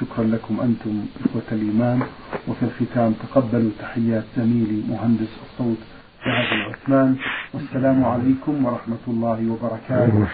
شكرا 0.01 0.25
لكم 0.25 0.61
أنتم 0.61 1.07
إخوة 1.25 1.43
الإيمان. 1.53 2.03
وفي 2.49 2.63
الختام 2.63 3.13
تقبلوا 3.13 3.71
تحيات 3.79 4.25
زميلي 4.37 4.83
مهندس 4.89 5.33
الصوت 5.45 5.79
جهاد 6.27 6.53
العثمان. 6.53 7.17
والسلام 7.55 8.05
عليكم 8.05 8.65
ورحمة 8.65 9.05
الله 9.09 9.51
وبركاته. 9.51 10.29